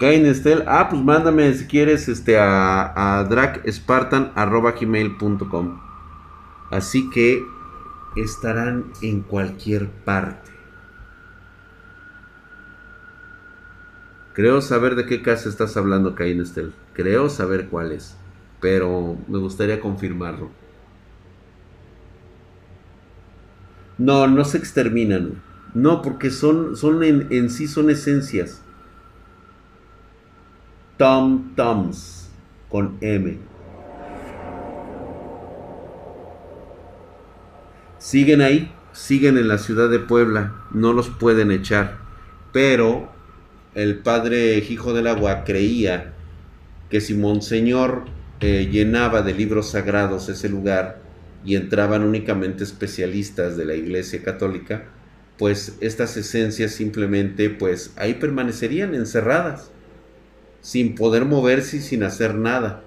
[0.00, 3.28] Cain Estel, ah, pues mándame si quieres este, a, a.
[6.70, 7.44] Así que
[8.16, 10.50] estarán en cualquier parte.
[14.32, 16.72] Creo saber de qué casa estás hablando, Cain Estel.
[16.94, 18.16] Creo saber cuál es,
[18.58, 20.48] pero me gustaría confirmarlo.
[23.98, 25.42] No, no se exterminan.
[25.74, 28.62] No, porque son, son en sí son esencias.
[31.00, 32.28] Tom Toms
[32.68, 33.38] con M.
[37.96, 41.96] Siguen ahí, siguen en la ciudad de Puebla, no los pueden echar.
[42.52, 43.08] Pero
[43.74, 46.12] el padre Hijo del Agua creía
[46.90, 48.04] que si Monseñor
[48.40, 51.00] eh, llenaba de libros sagrados ese lugar
[51.46, 54.84] y entraban únicamente especialistas de la Iglesia Católica,
[55.38, 59.70] pues estas esencias simplemente pues ahí permanecerían encerradas
[60.60, 62.82] sin poder moverse y sin hacer nada,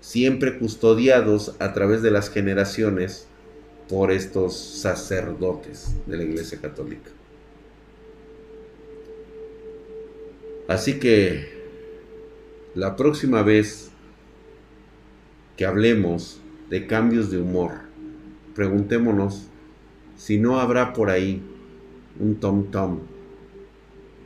[0.00, 3.26] siempre custodiados a través de las generaciones
[3.88, 7.10] por estos sacerdotes de la Iglesia Católica.
[10.68, 11.60] Así que
[12.74, 13.90] la próxima vez
[15.56, 16.40] que hablemos
[16.70, 17.72] de cambios de humor,
[18.54, 19.48] preguntémonos
[20.16, 21.42] si no habrá por ahí
[22.20, 23.00] un tom tom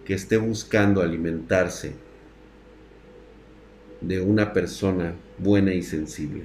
[0.05, 2.04] que esté buscando alimentarse
[4.07, 6.45] de una persona buena y sensible.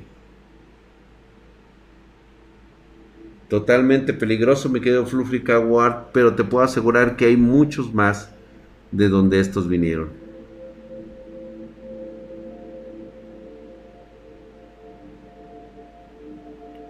[3.48, 8.30] Totalmente peligroso, me quedo Fluffy Ward, pero te puedo asegurar que hay muchos más
[8.92, 10.10] de donde estos vinieron.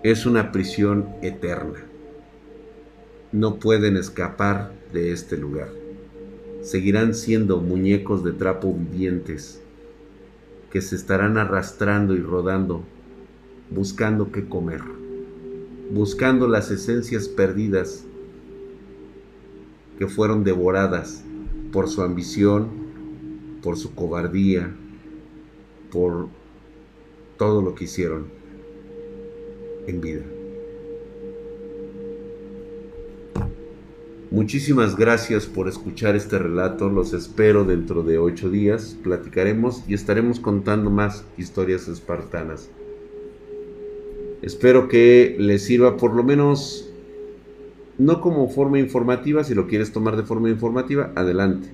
[0.04, 1.80] Es una prisión eterna.
[3.32, 5.70] No pueden escapar de este lugar.
[6.62, 9.59] Seguirán siendo muñecos de trapo vivientes
[10.72, 12.84] que se estarán arrastrando y rodando,
[13.72, 14.82] buscando qué comer,
[15.92, 18.06] buscando las esencias perdidas
[19.98, 21.24] que fueron devoradas
[21.72, 22.70] por su ambición,
[23.62, 24.74] por su cobardía,
[25.92, 26.30] por
[27.38, 28.28] todo lo que hicieron
[29.88, 30.39] en vida.
[34.32, 36.88] Muchísimas gracias por escuchar este relato.
[36.88, 38.96] Los espero dentro de ocho días.
[39.02, 42.70] Platicaremos y estaremos contando más historias espartanas.
[44.44, 46.92] Espero que les sirva por lo menos,
[47.98, 51.70] no como forma informativa, si lo quieres tomar de forma informativa, adelante.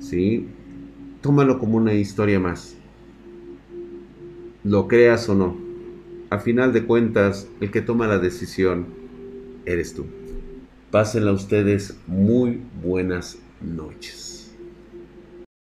[0.00, 0.48] ¿Sí?
[1.20, 2.74] Tómalo como una historia más.
[4.64, 5.56] Lo creas o no.
[6.30, 8.86] A final de cuentas, el que toma la decisión
[9.66, 10.04] eres tú.
[10.90, 14.29] Pásenla ustedes muy buenas noches.